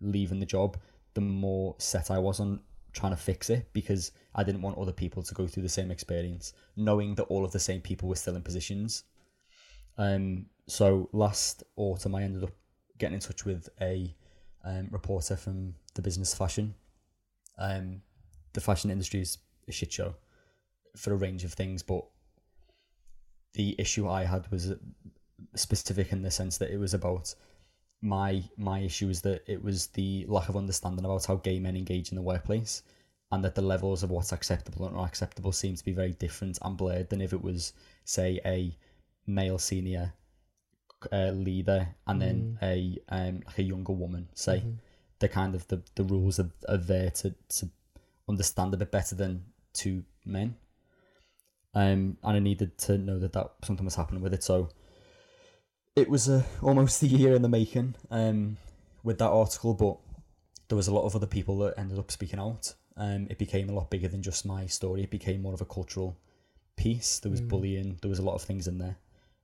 leaving 0.00 0.40
the 0.40 0.46
job, 0.46 0.76
the 1.14 1.20
more 1.20 1.76
set 1.78 2.10
I 2.10 2.18
was 2.18 2.40
on 2.40 2.60
trying 2.92 3.12
to 3.12 3.16
fix 3.16 3.50
it 3.50 3.68
because 3.72 4.12
I 4.34 4.44
didn't 4.44 4.62
want 4.62 4.78
other 4.78 4.92
people 4.92 5.22
to 5.22 5.34
go 5.34 5.46
through 5.46 5.62
the 5.62 5.68
same 5.68 5.90
experience, 5.90 6.52
knowing 6.76 7.14
that 7.16 7.24
all 7.24 7.44
of 7.44 7.52
the 7.52 7.58
same 7.58 7.80
people 7.80 8.08
were 8.08 8.16
still 8.16 8.36
in 8.36 8.42
positions. 8.42 9.04
Um, 9.98 10.46
so 10.66 11.08
last 11.12 11.62
autumn, 11.76 12.14
I 12.14 12.22
ended 12.22 12.44
up 12.44 12.52
getting 12.98 13.14
in 13.14 13.20
touch 13.20 13.44
with 13.44 13.68
a 13.80 14.14
um, 14.64 14.88
reporter 14.90 15.36
from 15.36 15.74
the 15.94 16.02
business 16.02 16.34
fashion. 16.34 16.74
Um, 17.58 18.02
the 18.52 18.60
fashion 18.60 18.90
industry 18.90 19.20
is 19.20 19.38
a 19.68 19.72
shit 19.72 19.92
show 19.92 20.14
for 20.96 21.12
a 21.12 21.16
range 21.16 21.44
of 21.44 21.52
things, 21.52 21.82
but 21.82 22.04
the 23.54 23.74
issue 23.78 24.08
I 24.08 24.24
had 24.24 24.50
was 24.50 24.72
specific 25.54 26.12
in 26.12 26.22
the 26.22 26.30
sense 26.30 26.58
that 26.58 26.72
it 26.72 26.78
was 26.78 26.94
about 26.94 27.34
my 28.02 28.42
my 28.56 28.80
issue 28.80 29.08
is 29.08 29.20
that 29.22 29.42
it 29.46 29.62
was 29.62 29.88
the 29.88 30.24
lack 30.28 30.48
of 30.48 30.56
understanding 30.56 31.04
about 31.04 31.26
how 31.26 31.36
gay 31.36 31.58
men 31.60 31.76
engage 31.76 32.10
in 32.10 32.16
the 32.16 32.22
workplace 32.22 32.82
and 33.30 33.44
that 33.44 33.54
the 33.54 33.62
levels 33.62 34.02
of 34.02 34.10
what's 34.10 34.32
acceptable 34.32 34.86
and 34.86 34.96
not 34.96 35.04
acceptable 35.04 35.52
seem 35.52 35.76
to 35.76 35.84
be 35.84 35.92
very 35.92 36.12
different 36.12 36.58
and 36.62 36.76
blurred 36.76 37.08
than 37.10 37.20
if 37.20 37.32
it 37.32 37.42
was, 37.42 37.72
say, 38.04 38.40
a 38.44 38.76
male 39.26 39.58
senior 39.58 40.12
uh, 41.12 41.30
leader 41.30 41.88
and 42.06 42.20
then 42.20 42.58
a 42.62 42.98
um 43.08 43.40
like 43.46 43.58
a 43.58 43.62
younger 43.62 43.92
woman. 43.92 44.28
Say 44.34 44.60
Mhm. 44.60 44.78
the 45.18 45.28
kind 45.28 45.54
of 45.54 45.68
the, 45.68 45.82
the 45.94 46.04
rules 46.04 46.40
are, 46.40 46.50
are 46.68 46.76
there 46.78 47.10
to, 47.10 47.34
to 47.48 47.70
understand 48.28 48.72
a 48.74 48.76
bit 48.78 48.90
better 48.90 49.14
than 49.14 49.44
two 49.72 50.04
men. 50.24 50.56
Um, 51.74 52.16
and 52.24 52.36
I 52.36 52.38
needed 52.40 52.76
to 52.78 52.98
know 52.98 53.18
that 53.20 53.32
that 53.34 53.52
something 53.64 53.84
was 53.84 53.94
happening 53.94 54.22
with 54.22 54.34
it. 54.34 54.42
So 54.42 54.70
it 55.96 56.08
was 56.08 56.28
a, 56.28 56.44
almost 56.62 57.02
a 57.02 57.06
year 57.06 57.34
in 57.34 57.42
the 57.42 57.48
making 57.48 57.94
um, 58.10 58.56
with 59.02 59.18
that 59.18 59.28
article, 59.30 59.74
but 59.74 59.96
there 60.68 60.76
was 60.76 60.88
a 60.88 60.94
lot 60.94 61.04
of 61.04 61.16
other 61.16 61.26
people 61.26 61.58
that 61.58 61.74
ended 61.78 61.98
up 61.98 62.10
speaking 62.10 62.38
out. 62.38 62.74
Um, 62.96 63.26
it 63.30 63.38
became 63.38 63.68
a 63.68 63.72
lot 63.72 63.90
bigger 63.90 64.08
than 64.08 64.22
just 64.22 64.44
my 64.46 64.66
story. 64.66 65.02
It 65.02 65.10
became 65.10 65.42
more 65.42 65.54
of 65.54 65.60
a 65.60 65.64
cultural 65.64 66.16
piece. 66.76 67.18
There 67.18 67.30
was 67.30 67.40
Mm. 67.40 67.48
bullying. 67.48 67.98
There 68.00 68.08
was 68.08 68.18
a 68.18 68.22
lot 68.22 68.34
of 68.34 68.42
things 68.42 68.68
in 68.68 68.78
there. 68.78 68.96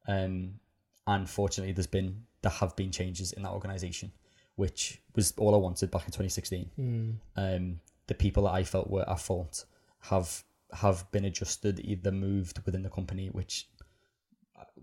Um, 0.06 0.60
and 1.06 1.28
fortunately, 1.28 1.72
there's 1.72 1.86
been 1.86 2.24
there 2.42 2.52
have 2.52 2.76
been 2.76 2.92
changes 2.92 3.32
in 3.32 3.42
that 3.42 3.50
organisation, 3.52 4.12
which 4.54 5.00
was 5.16 5.32
all 5.36 5.54
I 5.54 5.58
wanted 5.58 5.90
back 5.90 6.02
in 6.06 6.12
2016 6.12 6.70
Mm. 6.78 7.14
um, 7.36 7.80
the 8.06 8.14
people 8.14 8.44
that 8.44 8.52
I 8.52 8.62
felt 8.62 8.88
were 8.88 9.08
at 9.08 9.20
fault 9.20 9.64
have 10.02 10.44
have 10.72 11.10
been 11.12 11.24
adjusted, 11.24 11.80
either 11.80 12.12
moved 12.12 12.60
within 12.66 12.82
the 12.82 12.90
company, 12.90 13.28
which 13.28 13.68
uh, 13.75 13.75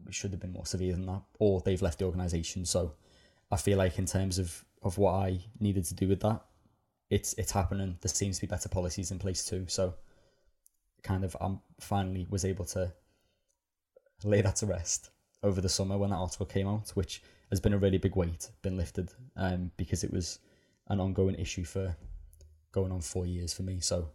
should 0.09 0.31
have 0.31 0.39
been 0.39 0.53
more 0.53 0.65
severe 0.65 0.93
than 0.93 1.05
that, 1.05 1.21
or 1.39 1.61
they've 1.61 1.81
left 1.81 1.99
the 1.99 2.05
organisation. 2.05 2.65
So 2.65 2.93
I 3.51 3.57
feel 3.57 3.77
like 3.77 3.97
in 3.97 4.05
terms 4.05 4.39
of, 4.39 4.63
of 4.81 4.97
what 4.97 5.13
I 5.13 5.39
needed 5.59 5.85
to 5.85 5.93
do 5.93 6.07
with 6.07 6.21
that, 6.21 6.41
it's 7.09 7.33
it's 7.33 7.51
happening. 7.51 7.97
There 8.01 8.09
seems 8.09 8.37
to 8.37 8.41
be 8.41 8.47
better 8.47 8.69
policies 8.69 9.11
in 9.11 9.19
place 9.19 9.45
too. 9.45 9.65
So 9.67 9.93
kind 11.03 11.23
of 11.23 11.35
I'm 11.39 11.59
finally 11.79 12.25
was 12.29 12.45
able 12.45 12.65
to 12.65 12.91
lay 14.23 14.41
that 14.41 14.55
to 14.57 14.65
rest 14.65 15.09
over 15.43 15.59
the 15.59 15.69
summer 15.69 15.97
when 15.97 16.09
that 16.11 16.15
article 16.15 16.45
came 16.45 16.67
out, 16.67 16.89
which 16.91 17.21
has 17.49 17.59
been 17.59 17.73
a 17.73 17.77
really 17.77 17.97
big 17.97 18.15
weight 18.15 18.49
been 18.61 18.77
lifted 18.77 19.11
um, 19.35 19.71
because 19.77 20.03
it 20.03 20.11
was 20.11 20.39
an 20.87 20.99
ongoing 20.99 21.35
issue 21.35 21.63
for 21.63 21.95
going 22.71 22.91
on 22.91 23.01
four 23.01 23.25
years 23.25 23.53
for 23.53 23.63
me. 23.63 23.79
So 23.79 24.09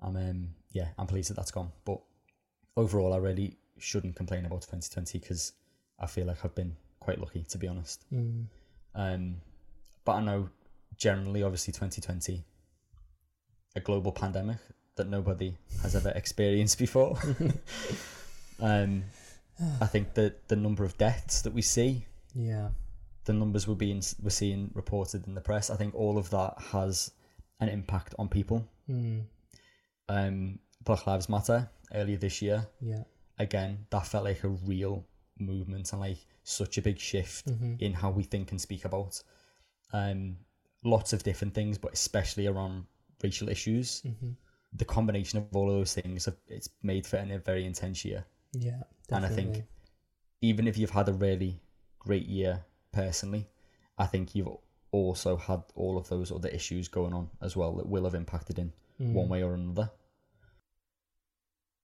I'm 0.00 0.16
um 0.16 0.48
yeah, 0.72 0.88
I'm 0.98 1.06
pleased 1.06 1.30
that 1.30 1.34
that's 1.34 1.50
gone. 1.50 1.70
But 1.84 2.00
overall, 2.76 3.12
I 3.12 3.18
really 3.18 3.56
shouldn't 3.80 4.16
complain 4.16 4.44
about 4.44 4.62
2020 4.62 5.18
because 5.18 5.52
I 5.98 6.06
feel 6.06 6.26
like 6.26 6.44
I've 6.44 6.54
been 6.54 6.76
quite 7.00 7.18
lucky 7.20 7.44
to 7.48 7.58
be 7.58 7.68
honest. 7.68 8.04
Mm. 8.12 8.46
Um, 8.94 9.36
but 10.04 10.12
I 10.16 10.20
know 10.22 10.48
generally, 10.96 11.42
obviously, 11.42 11.72
2020, 11.72 12.44
a 13.76 13.80
global 13.80 14.12
pandemic 14.12 14.58
that 14.96 15.08
nobody 15.08 15.56
has 15.82 15.94
ever 15.94 16.10
experienced 16.14 16.78
before. 16.78 17.18
um, 18.60 19.04
I 19.80 19.86
think 19.86 20.14
that 20.14 20.48
the 20.48 20.56
number 20.56 20.84
of 20.84 20.96
deaths 20.98 21.42
that 21.42 21.52
we 21.52 21.62
see 21.62 22.04
Yeah. 22.34 22.68
the 23.24 23.32
numbers 23.32 23.66
we're 23.68 23.74
being 23.74 24.02
we're 24.22 24.30
seeing 24.30 24.70
reported 24.74 25.26
in 25.26 25.34
the 25.34 25.40
press. 25.40 25.70
I 25.70 25.76
think 25.76 25.94
all 25.94 26.16
of 26.18 26.30
that 26.30 26.54
has 26.72 27.10
an 27.60 27.68
impact 27.68 28.14
on 28.18 28.28
people. 28.28 28.66
Mm. 28.88 29.24
Um, 30.08 30.58
Black 30.84 31.06
Lives 31.06 31.28
Matter 31.28 31.68
earlier 31.92 32.16
this 32.16 32.40
year, 32.40 32.66
Yeah. 32.80 33.02
Again, 33.38 33.86
that 33.90 34.06
felt 34.06 34.24
like 34.24 34.44
a 34.44 34.48
real 34.48 35.06
movement 35.38 35.92
and 35.92 36.00
like 36.00 36.18
such 36.42 36.78
a 36.78 36.82
big 36.82 36.98
shift 36.98 37.46
hmm 37.48 37.74
in 37.78 37.92
how 37.92 38.10
we 38.10 38.22
think 38.24 38.50
and 38.50 38.60
speak 38.60 38.84
about 38.84 39.22
um 39.92 40.36
lots 40.84 41.12
of 41.12 41.22
different 41.22 41.54
things, 41.54 41.78
but 41.78 41.92
especially 41.92 42.46
around 42.46 42.86
racial 43.22 43.48
issues. 43.48 44.02
hmm 44.02 44.32
The 44.74 44.84
combination 44.84 45.38
of 45.38 45.56
all 45.56 45.70
of 45.70 45.76
those 45.76 45.94
things, 45.94 46.26
have, 46.26 46.36
it's 46.48 46.68
made 46.82 47.06
for 47.06 47.16
a 47.16 47.38
very 47.38 47.64
intense 47.64 48.04
year. 48.04 48.24
Yeah. 48.52 48.82
definitely. 49.08 49.16
And 49.16 49.24
I 49.26 49.28
think 49.28 49.64
even 50.40 50.68
if 50.68 50.76
you've 50.78 50.90
had 50.90 51.08
a 51.08 51.12
really 51.12 51.60
great 51.98 52.26
year 52.26 52.64
personally, 52.92 53.48
I 53.98 54.06
think 54.06 54.34
you've 54.34 54.48
also 54.92 55.36
had 55.36 55.62
all 55.74 55.98
of 55.98 56.08
those 56.08 56.32
other 56.32 56.48
issues 56.48 56.88
going 56.88 57.14
on 57.14 57.28
as 57.42 57.56
well 57.56 57.74
that 57.76 57.88
will 57.88 58.04
have 58.04 58.14
impacted 58.14 58.58
in 58.58 58.72
one 59.12 59.26
Mm. 59.26 59.30
way 59.30 59.42
or 59.42 59.54
another. 59.54 59.90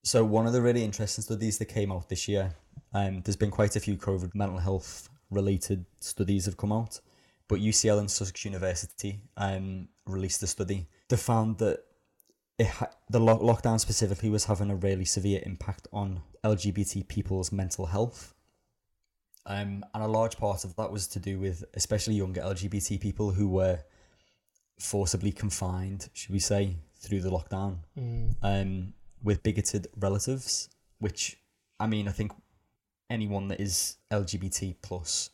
So 0.05 0.23
one 0.23 0.47
of 0.47 0.53
the 0.53 0.61
really 0.61 0.85
interesting 0.85 1.23
studies 1.23 1.57
that 1.59 1.65
came 1.67 1.91
out 1.91 2.09
this 2.11 2.29
year, 2.29 2.55
um, 2.93 3.23
there's 3.23 3.37
been 3.37 3.51
quite 3.51 3.75
a 3.75 3.81
few 3.81 3.97
COVID 3.97 4.35
mental 4.35 4.59
health 4.59 5.09
related 5.31 5.87
studies 6.01 6.45
have 6.45 6.59
come 6.59 6.73
out, 6.73 7.01
but 7.49 7.59
UCL 7.61 7.99
and 7.99 8.11
Sussex 8.11 8.45
University 8.45 9.21
um, 9.39 9.89
released 10.07 10.43
a 10.43 10.47
study. 10.47 10.87
They 11.09 11.17
found 11.17 11.57
that 11.59 11.81
it 12.59 12.67
ha- 12.67 12.91
the 13.09 13.19
lo- 13.19 13.39
lockdown 13.39 13.81
specifically 13.81 14.29
was 14.29 14.45
having 14.45 14.71
a 14.71 14.77
really 14.77 15.07
severe 15.07 15.41
impact 15.47 15.89
on 15.93 16.21
LGBT 16.45 17.09
people's 17.09 17.51
mental 17.51 17.87
health. 17.87 18.35
Um, 19.47 19.85
and 19.95 20.03
a 20.03 20.07
large 20.07 20.37
part 20.37 20.65
of 20.65 20.77
that 20.77 20.93
was 20.93 21.07
to 21.09 21.19
do 21.19 21.39
with 21.39 21.65
especially 21.75 22.15
younger 22.15 22.43
LGBT 22.43 23.01
people 23.01 23.31
who 23.33 23.49
were 23.49 23.81
forcibly 24.79 25.33
confined, 25.33 26.09
should 26.13 26.33
we 26.33 26.39
say, 26.39 26.77
through 27.01 27.21
the 27.23 27.31
lockdown 27.31 27.79
Mm. 27.99 28.35
um, 28.43 28.95
with 29.25 29.43
bigoted 29.43 29.89
relatives, 29.97 30.69
which 30.99 31.39
I 31.81 31.87
mean, 31.87 32.07
I 32.07 32.13
think 32.13 32.33
anyone 33.11 33.49
that 33.49 33.61
is 33.61 33.97
LGBT 34.13 34.77
plus 34.83 35.31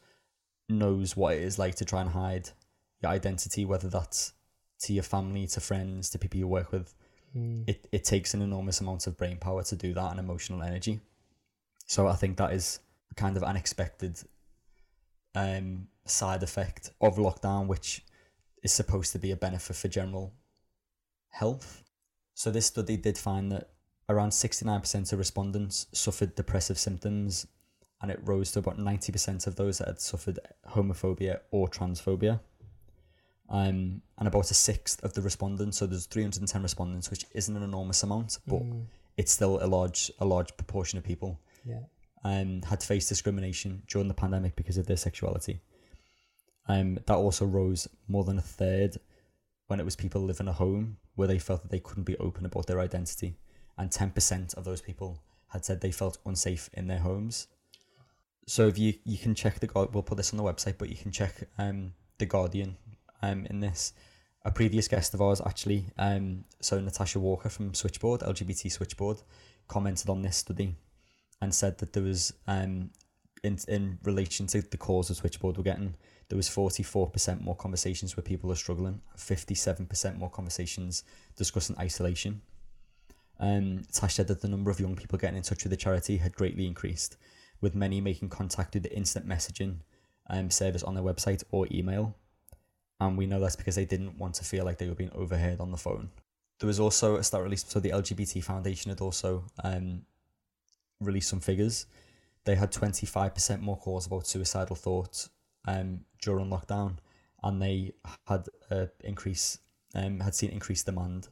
knows 0.68 1.16
what 1.16 1.34
it 1.34 1.42
is 1.42 1.58
like 1.58 1.74
to 1.76 1.84
try 1.84 2.00
and 2.00 2.10
hide 2.10 2.50
your 3.02 3.10
identity, 3.10 3.64
whether 3.64 3.88
that's 3.88 4.32
to 4.80 4.92
your 4.92 5.02
family, 5.02 5.46
to 5.48 5.60
friends, 5.60 6.08
to 6.10 6.18
people 6.18 6.38
you 6.38 6.48
work 6.48 6.72
with. 6.72 6.94
Mm. 7.36 7.64
It 7.68 7.88
it 7.92 8.04
takes 8.04 8.32
an 8.32 8.42
enormous 8.42 8.80
amount 8.80 9.06
of 9.06 9.16
brain 9.16 9.36
power 9.36 9.62
to 9.64 9.76
do 9.76 9.92
that 9.94 10.10
and 10.12 10.20
emotional 10.20 10.62
energy. 10.62 11.00
So 11.86 12.06
I 12.06 12.14
think 12.14 12.36
that 12.36 12.52
is 12.52 12.78
a 13.10 13.14
kind 13.14 13.36
of 13.36 13.42
unexpected 13.42 14.20
um, 15.34 15.88
side 16.06 16.42
effect 16.42 16.90
of 17.00 17.16
lockdown, 17.16 17.66
which 17.66 18.04
is 18.62 18.72
supposed 18.72 19.12
to 19.12 19.18
be 19.18 19.32
a 19.32 19.36
benefit 19.36 19.76
for 19.76 19.88
general 19.88 20.32
health. 21.30 21.82
So 22.34 22.50
this 22.50 22.66
study 22.66 22.96
did 22.96 23.18
find 23.18 23.50
that 23.52 23.70
around 24.10 24.30
69% 24.30 25.12
of 25.12 25.18
respondents 25.18 25.86
suffered 25.92 26.34
depressive 26.34 26.78
symptoms 26.78 27.46
and 28.02 28.10
it 28.10 28.18
rose 28.24 28.50
to 28.52 28.58
about 28.58 28.78
90% 28.78 29.46
of 29.46 29.56
those 29.56 29.78
that 29.78 29.88
had 29.88 30.00
suffered 30.00 30.38
homophobia 30.68 31.40
or 31.50 31.68
transphobia. 31.68 32.40
Um, 33.48 34.02
and 34.18 34.28
about 34.28 34.50
a 34.50 34.54
sixth 34.54 35.02
of 35.02 35.12
the 35.14 35.22
respondents, 35.22 35.78
so 35.78 35.86
there's 35.86 36.06
310 36.06 36.62
respondents, 36.62 37.10
which 37.10 37.26
isn't 37.34 37.56
an 37.56 37.62
enormous 37.64 38.02
amount, 38.02 38.38
but 38.46 38.62
Mm. 38.62 38.86
it's 39.16 39.32
still 39.32 39.62
a 39.62 39.66
large 39.66 40.10
a 40.20 40.24
large 40.24 40.56
proportion 40.56 40.98
of 40.98 41.04
people 41.04 41.40
Yeah. 41.64 41.80
um, 42.22 42.62
had 42.62 42.82
faced 42.82 43.08
discrimination 43.08 43.82
during 43.88 44.06
the 44.08 44.14
pandemic 44.14 44.54
because 44.54 44.76
of 44.76 44.86
their 44.86 44.96
sexuality. 44.96 45.60
Um, 46.68 46.94
that 47.06 47.16
also 47.16 47.44
rose 47.44 47.88
more 48.06 48.24
than 48.24 48.38
a 48.38 48.42
third 48.42 48.98
when 49.66 49.80
it 49.80 49.84
was 49.84 49.96
people 49.96 50.20
living 50.22 50.46
at 50.48 50.54
home 50.56 50.98
where 51.16 51.26
they 51.26 51.38
felt 51.38 51.62
that 51.62 51.70
they 51.70 51.80
couldn't 51.80 52.04
be 52.04 52.16
open 52.18 52.44
about 52.46 52.66
their 52.66 52.78
identity, 52.80 53.36
and 53.80 53.90
ten 53.90 54.10
percent 54.10 54.52
of 54.54 54.64
those 54.64 54.82
people 54.82 55.22
had 55.48 55.64
said 55.64 55.80
they 55.80 55.90
felt 55.90 56.18
unsafe 56.26 56.68
in 56.74 56.86
their 56.86 56.98
homes. 56.98 57.48
So 58.46 58.68
if 58.68 58.78
you 58.78 58.94
you 59.04 59.18
can 59.18 59.34
check 59.34 59.58
the 59.58 59.68
we'll 59.74 60.02
put 60.02 60.18
this 60.18 60.32
on 60.32 60.36
the 60.36 60.44
website, 60.44 60.76
but 60.78 60.90
you 60.90 60.96
can 60.96 61.10
check 61.10 61.48
um, 61.58 61.94
the 62.18 62.26
Guardian 62.26 62.76
um, 63.22 63.46
in 63.46 63.60
this. 63.60 63.94
A 64.44 64.50
previous 64.50 64.88
guest 64.88 65.12
of 65.12 65.20
ours 65.20 65.42
actually, 65.44 65.86
um, 65.98 66.44
so 66.60 66.80
Natasha 66.80 67.18
Walker 67.18 67.50
from 67.50 67.74
Switchboard 67.74 68.20
LGBT 68.20 68.70
Switchboard, 68.72 69.22
commented 69.68 70.08
on 70.08 70.22
this 70.22 70.36
study 70.36 70.76
and 71.40 71.54
said 71.54 71.78
that 71.78 71.92
there 71.92 72.02
was 72.02 72.32
um 72.46 72.90
in 73.42 73.58
in 73.68 73.98
relation 74.02 74.46
to 74.46 74.60
the 74.60 74.76
calls 74.76 75.08
of 75.08 75.16
switchboard 75.16 75.56
we're 75.56 75.64
getting 75.64 75.94
there 76.28 76.36
was 76.36 76.48
44% 76.48 77.40
more 77.40 77.56
conversations 77.56 78.16
where 78.16 78.22
people 78.22 78.52
are 78.52 78.56
struggling 78.56 79.00
57% 79.16 80.18
more 80.18 80.30
conversations 80.30 81.02
discussing 81.36 81.76
isolation 81.78 82.42
um 83.40 83.82
Tash 83.92 84.14
said 84.14 84.28
that 84.28 84.40
the 84.42 84.48
number 84.48 84.70
of 84.70 84.80
young 84.80 84.94
people 84.94 85.18
getting 85.18 85.36
in 85.36 85.42
touch 85.42 85.64
with 85.64 85.70
the 85.70 85.76
charity 85.76 86.18
had 86.18 86.34
greatly 86.34 86.66
increased 86.66 87.16
with 87.60 87.74
many 87.74 88.00
making 88.00 88.28
contact 88.28 88.72
through 88.72 88.82
the 88.82 88.96
instant 88.96 89.26
messaging 89.28 89.76
um 90.28 90.50
service 90.50 90.82
on 90.82 90.94
their 90.94 91.04
website 91.04 91.42
or 91.50 91.66
email. 91.70 92.14
And 93.00 93.16
we 93.16 93.26
know 93.26 93.40
that's 93.40 93.56
because 93.56 93.76
they 93.76 93.86
didn't 93.86 94.18
want 94.18 94.34
to 94.34 94.44
feel 94.44 94.64
like 94.64 94.76
they 94.76 94.88
were 94.88 94.94
being 94.94 95.12
overheard 95.14 95.58
on 95.58 95.70
the 95.70 95.78
phone. 95.78 96.10
There 96.58 96.66
was 96.66 96.78
also 96.78 97.16
a 97.16 97.24
stat 97.24 97.42
release 97.42 97.64
so 97.66 97.80
the 97.80 97.90
LGBT 97.90 98.44
Foundation 98.44 98.90
had 98.90 99.00
also 99.00 99.44
um 99.64 100.02
released 101.00 101.30
some 101.30 101.40
figures. 101.40 101.86
They 102.44 102.54
had 102.54 102.72
25% 102.72 103.60
more 103.60 103.76
calls 103.76 104.06
about 104.06 104.26
suicidal 104.26 104.76
thoughts 104.76 105.30
um, 105.66 106.00
during 106.22 106.48
lockdown, 106.48 106.96
and 107.42 107.60
they 107.60 107.92
had 108.26 108.46
uh, 108.70 108.86
increase 109.04 109.58
um, 109.94 110.20
had 110.20 110.34
seen 110.34 110.50
increased 110.50 110.86
demand 110.86 111.28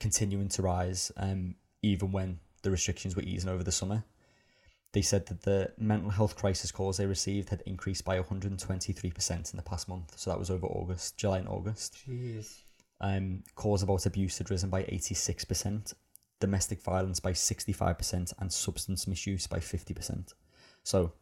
continuing 0.00 0.48
to 0.48 0.62
rise 0.62 1.10
um, 1.16 1.54
even 1.82 2.12
when 2.12 2.38
the 2.62 2.70
restrictions 2.70 3.16
were 3.16 3.22
easing 3.22 3.50
over 3.50 3.62
the 3.62 3.72
summer. 3.72 4.04
They 4.92 5.02
said 5.02 5.26
that 5.26 5.42
the 5.42 5.72
mental 5.76 6.10
health 6.10 6.36
crisis 6.36 6.72
calls 6.72 6.96
they 6.96 7.06
received 7.06 7.50
had 7.50 7.62
increased 7.66 8.04
by 8.04 8.18
123% 8.18 9.52
in 9.52 9.56
the 9.56 9.62
past 9.62 9.88
month. 9.88 10.18
So 10.18 10.30
that 10.30 10.38
was 10.38 10.50
over 10.50 10.66
August, 10.66 11.18
July 11.18 11.38
and 11.38 11.48
August. 11.48 11.98
Jeez. 12.08 12.62
Um, 13.00 13.44
calls 13.54 13.82
about 13.82 14.06
abuse 14.06 14.38
had 14.38 14.50
risen 14.50 14.70
by 14.70 14.84
86%, 14.84 15.92
domestic 16.40 16.82
violence 16.82 17.20
by 17.20 17.32
65%, 17.32 18.32
and 18.38 18.52
substance 18.52 19.06
misuse 19.06 19.46
by 19.46 19.58
50%. 19.58 20.32
So 20.84 21.12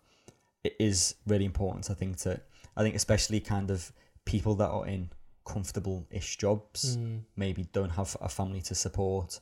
it 0.62 0.76
is 0.78 1.16
really 1.26 1.44
important, 1.44 1.90
I 1.90 1.94
think, 1.94 2.18
to, 2.18 2.40
I 2.76 2.82
think, 2.82 2.94
especially 2.94 3.40
kind 3.40 3.70
of 3.70 3.92
people 4.24 4.54
that 4.56 4.68
are 4.68 4.86
in 4.86 5.10
comfortable 5.46 6.06
ish 6.10 6.36
jobs, 6.38 6.96
Mm. 6.96 7.22
maybe 7.36 7.64
don't 7.72 7.90
have 7.90 8.16
a 8.20 8.28
family 8.28 8.60
to 8.62 8.74
support. 8.74 9.40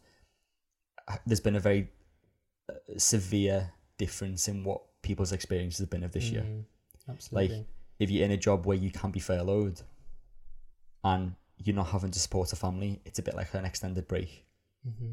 Uh, 1.09 1.17
There's 1.27 1.41
been 1.41 1.57
a 1.57 1.61
very 1.61 1.91
uh, 2.69 2.75
severe 2.99 3.73
difference 3.99 4.49
in 4.49 4.65
what 4.65 4.81
people's 5.03 5.33
experiences 5.33 5.81
have 5.81 5.91
been 5.91 6.05
of 6.05 6.13
this 6.13 6.31
year. 6.31 6.43
Mm. 6.43 6.65
Absolutely. 7.09 7.57
Like, 7.59 7.67
if 7.99 8.11
you're 8.11 8.25
in 8.25 8.31
a 8.33 8.37
job 8.37 8.67
where 8.67 8.77
you 8.77 8.91
can 8.91 9.11
be 9.11 9.21
furloughed 9.21 9.83
and 11.03 11.35
you're 11.59 11.77
not 11.77 11.89
having 11.89 12.11
to 12.11 12.19
support 12.19 12.53
a 12.53 12.57
family, 12.57 13.01
it's 13.05 13.19
a 13.19 13.23
bit 13.23 13.35
like 13.35 13.53
an 13.55 13.65
extended 13.65 14.07
break. 14.09 14.45
hmm 14.83 15.13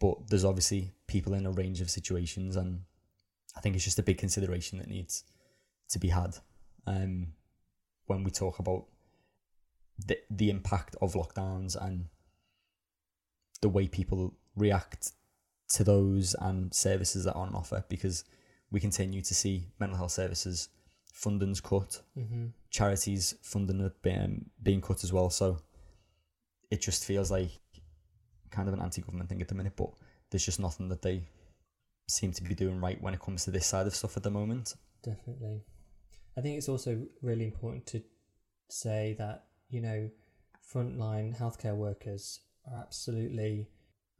But 0.00 0.28
there's 0.28 0.44
obviously 0.44 0.92
people 1.06 1.34
in 1.34 1.46
a 1.46 1.50
range 1.50 1.80
of 1.80 1.90
situations, 1.90 2.56
and 2.56 2.82
I 3.56 3.60
think 3.60 3.74
it's 3.76 3.84
just 3.84 3.98
a 3.98 4.02
big 4.02 4.18
consideration 4.18 4.78
that 4.78 4.88
needs 4.88 5.24
to 5.88 5.98
be 5.98 6.08
had 6.08 6.36
um, 6.86 7.28
when 8.06 8.22
we 8.24 8.30
talk 8.30 8.58
about 8.58 8.86
the 10.06 10.18
the 10.30 10.50
impact 10.50 10.96
of 11.00 11.14
lockdowns 11.14 11.76
and 11.76 12.06
the 13.60 13.68
way 13.68 13.88
people 13.88 14.34
react 14.56 15.12
to 15.70 15.84
those 15.84 16.34
and 16.40 16.72
services 16.72 17.24
that 17.24 17.34
are 17.34 17.46
on 17.46 17.54
offer 17.54 17.84
because 17.88 18.24
we 18.70 18.80
continue 18.80 19.20
to 19.20 19.34
see 19.34 19.66
mental 19.78 19.98
health 19.98 20.12
services 20.12 20.68
funding's 21.12 21.60
cut 21.60 22.00
hmm 22.14 22.46
charities 22.70 23.34
funding 23.42 23.80
are 23.80 23.92
being, 24.02 24.44
being 24.62 24.80
cut 24.80 25.02
as 25.04 25.12
well. 25.12 25.30
So 25.30 25.58
it 26.70 26.80
just 26.80 27.04
feels 27.04 27.30
like 27.30 27.50
kind 28.50 28.68
of 28.68 28.74
an 28.74 28.80
anti-government 28.80 29.28
thing 29.28 29.40
at 29.40 29.48
the 29.48 29.54
minute, 29.54 29.74
but 29.76 29.90
there's 30.30 30.44
just 30.44 30.60
nothing 30.60 30.88
that 30.88 31.02
they 31.02 31.22
seem 32.08 32.32
to 32.32 32.42
be 32.42 32.54
doing 32.54 32.80
right 32.80 33.00
when 33.02 33.14
it 33.14 33.20
comes 33.20 33.44
to 33.44 33.50
this 33.50 33.66
side 33.66 33.86
of 33.86 33.94
stuff 33.94 34.16
at 34.16 34.22
the 34.22 34.30
moment. 34.30 34.74
Definitely. 35.02 35.62
I 36.36 36.40
think 36.40 36.58
it's 36.58 36.68
also 36.68 37.02
really 37.22 37.46
important 37.46 37.86
to 37.86 38.02
say 38.68 39.16
that, 39.18 39.44
you 39.68 39.80
know, 39.80 40.10
frontline 40.72 41.36
healthcare 41.36 41.76
workers 41.76 42.40
are 42.70 42.80
absolutely 42.80 43.68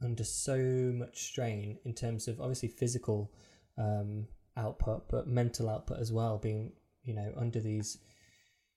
under 0.01 0.23
so 0.23 0.57
much 0.57 1.23
strain 1.23 1.77
in 1.85 1.93
terms 1.93 2.27
of 2.27 2.39
obviously 2.39 2.69
physical 2.69 3.31
um, 3.77 4.27
output, 4.57 5.09
but 5.09 5.27
mental 5.27 5.69
output 5.69 5.99
as 5.99 6.11
well, 6.11 6.37
being, 6.37 6.71
you 7.03 7.13
know, 7.13 7.33
under 7.37 7.59
these 7.59 7.97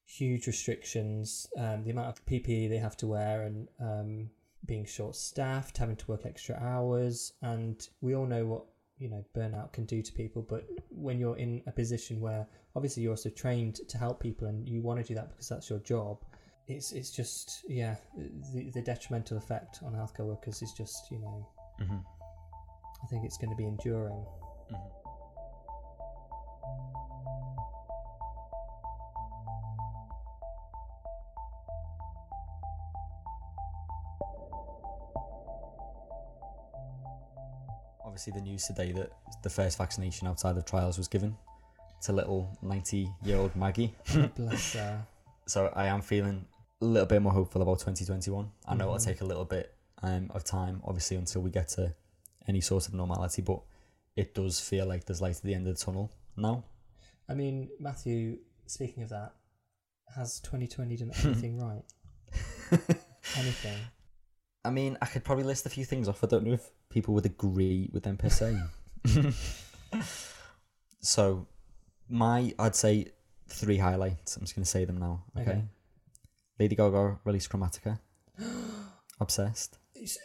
huge 0.06 0.46
restrictions, 0.46 1.46
um, 1.58 1.85
the 1.85 1.90
amount 1.90 2.08
of 2.08 2.24
PPE 2.26 2.68
they 2.68 2.78
have 2.78 2.96
to 2.98 3.06
wear 3.06 3.42
and 3.42 3.68
um, 3.80 4.30
being 4.66 4.85
short 4.85 5.16
staffed, 5.16 5.78
having 5.78 5.96
to 5.96 6.06
work 6.06 6.26
extra 6.26 6.56
hours. 6.56 7.32
And 7.42 7.87
we 8.00 8.14
all 8.14 8.26
know 8.26 8.44
what, 8.44 8.64
you 8.98 9.08
know, 9.08 9.24
burnout 9.37 9.72
can 9.72 9.85
do 9.85 10.02
to 10.02 10.12
people. 10.12 10.42
But 10.42 10.66
when 10.90 11.18
you're 11.18 11.38
in 11.38 11.62
a 11.66 11.72
position 11.72 12.20
where 12.20 12.46
obviously 12.74 13.02
you're 13.02 13.12
also 13.12 13.30
trained 13.30 13.76
to 13.88 13.98
help 13.98 14.20
people 14.20 14.48
and 14.48 14.68
you 14.68 14.82
want 14.82 15.00
to 15.00 15.06
do 15.06 15.14
that 15.14 15.30
because 15.30 15.48
that's 15.48 15.70
your 15.70 15.80
job, 15.80 16.24
it's, 16.68 16.92
it's 16.92 17.11
just, 17.11 17.64
yeah, 17.68 17.96
the, 18.55 18.70
the 18.70 18.83
detrimental 18.83 19.37
effect 19.37 19.81
on 19.85 19.92
healthcare 19.92 20.27
workers 20.27 20.62
is 20.62 20.72
just, 20.72 21.11
you 21.11 21.18
know, 21.18 21.46
Mm-hmm. 21.81 21.96
I 23.03 23.07
think 23.07 23.25
it's 23.25 23.37
going 23.37 23.51
to 23.51 23.57
be 23.57 23.64
enduring. 23.66 24.25
Obviously, 38.05 38.33
the 38.35 38.40
news 38.42 38.66
today 38.66 38.92
that 38.92 39.11
the 39.42 39.51
first 39.51 39.79
vaccination 39.79 40.29
outside 40.29 40.57
of 40.57 40.64
trials 40.64 40.98
was 40.98 41.09
given 41.09 41.37
to 42.03 42.12
little 42.12 42.57
90-year-old 42.62 43.57
Maggie. 43.57 43.94
Bless 44.37 44.72
her. 44.75 45.03
so 45.46 45.72
I 45.75 45.87
am 45.87 46.03
feeling 46.03 46.44
a 46.83 46.85
little 46.85 47.07
bit 47.07 47.23
more 47.23 47.33
hopeful 47.33 47.62
about 47.62 47.79
2021. 47.79 48.51
I 48.66 48.75
know 48.75 48.87
Mhm. 48.88 48.95
it'll 48.97 49.05
take 49.05 49.21
a 49.21 49.25
little 49.25 49.45
bit 49.45 49.75
um, 50.03 50.31
of 50.35 50.42
time, 50.42 50.83
obviously, 50.85 51.16
until 51.16 51.42
we 51.42 51.51
get 51.51 51.68
to 51.68 51.95
any 52.49 52.61
sort 52.61 52.88
of 52.88 52.95
normality, 52.95 53.40
but 53.40 53.62
it 54.16 54.35
does 54.35 54.59
feel 54.59 54.85
like 54.85 55.05
there's 55.05 55.21
light 55.23 55.37
at 55.37 55.42
the 55.42 55.55
end 55.55 55.66
of 55.68 55.79
the 55.79 55.85
tunnel 55.85 56.11
now. 56.37 56.64
I 57.29 57.35
mean, 57.35 57.71
Matthew, 57.79 58.38
speaking 58.66 59.05
of 59.05 59.11
that, 59.11 59.33
has 60.16 60.40
2020 60.40 60.97
done 60.97 61.12
anything 61.25 61.59
right? 61.61 61.85
Anything? 63.37 63.79
I 64.64 64.71
mean, 64.71 64.99
I 65.01 65.07
could 65.07 65.23
probably 65.23 65.45
list 65.45 65.66
a 65.66 65.71
few 65.71 65.85
things 65.85 66.09
off. 66.09 66.25
I 66.25 66.27
don't 66.27 66.45
know 66.45 66.53
if 66.55 66.71
people 66.88 67.14
would 67.14 67.27
agree 67.27 67.88
with 67.92 68.03
them 68.03 68.16
per 68.16 68.29
se. 68.29 68.59
so, 71.01 71.47
my, 72.09 72.53
I'd 72.59 72.75
say 72.75 73.07
three 73.49 73.77
highlights. 73.79 74.37
I'm 74.37 74.42
just 74.42 74.55
going 74.57 74.64
to 74.64 74.71
say 74.71 74.85
them 74.85 74.99
now. 74.99 75.25
Okay. 75.38 75.51
Okay. 75.51 75.62
Lady 76.59 76.75
Gaga 76.77 77.19
released 77.25 77.51
Chromatica. 77.51 77.99
Obsessed. 79.21 79.79
It's- 79.95 80.19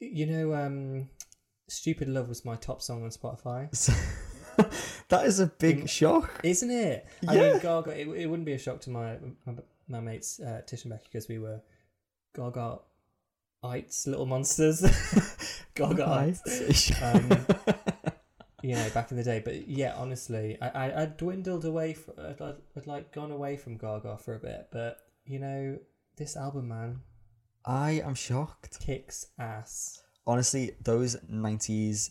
You 0.00 0.26
know, 0.26 0.54
um, 0.54 1.08
Stupid 1.68 2.08
Love 2.08 2.28
was 2.28 2.44
my 2.44 2.54
top 2.56 2.82
song 2.82 3.02
on 3.02 3.10
Spotify. 3.10 3.70
that 5.08 5.24
is 5.26 5.40
a 5.40 5.46
big 5.46 5.88
shock. 5.88 6.40
Isn't 6.44 6.70
it? 6.70 7.06
I 7.26 7.34
Yeah. 7.34 7.52
mean, 7.52 7.60
Gaga, 7.60 7.90
it, 8.00 8.06
it 8.08 8.26
wouldn't 8.26 8.44
be 8.46 8.52
a 8.52 8.58
shock 8.58 8.80
to 8.82 8.90
my 8.90 9.16
my, 9.46 9.54
my 9.88 10.00
mates, 10.00 10.38
uh, 10.40 10.60
Tish 10.66 10.84
and 10.84 10.90
Becky, 10.92 11.04
because 11.10 11.28
we 11.28 11.38
were 11.38 11.60
Gaga 12.34 12.78
ites, 13.64 14.06
little 14.06 14.26
monsters. 14.26 14.80
Gaga 15.74 16.06
ites. 16.08 16.92
Um, 17.02 17.46
you 18.62 18.74
know, 18.74 18.88
back 18.90 19.10
in 19.10 19.16
the 19.16 19.24
day. 19.24 19.40
But 19.44 19.66
yeah, 19.68 19.94
honestly, 19.96 20.58
I, 20.60 20.68
I, 20.68 21.02
I 21.02 21.06
dwindled 21.06 21.64
away 21.64 21.94
from, 21.94 22.14
I'd, 22.18 22.40
I'd, 22.40 22.54
I'd 22.76 22.86
like 22.86 23.12
gone 23.12 23.30
away 23.30 23.56
from 23.56 23.76
Gaga 23.78 24.18
for 24.18 24.34
a 24.34 24.38
bit. 24.38 24.68
But, 24.70 24.98
you 25.26 25.38
know, 25.38 25.78
this 26.16 26.36
album, 26.36 26.68
man, 26.68 27.00
I 27.64 28.02
am 28.04 28.14
shocked. 28.14 28.78
kicks 28.80 29.26
ass. 29.38 30.02
Honestly, 30.26 30.72
those 30.82 31.16
90s, 31.30 32.10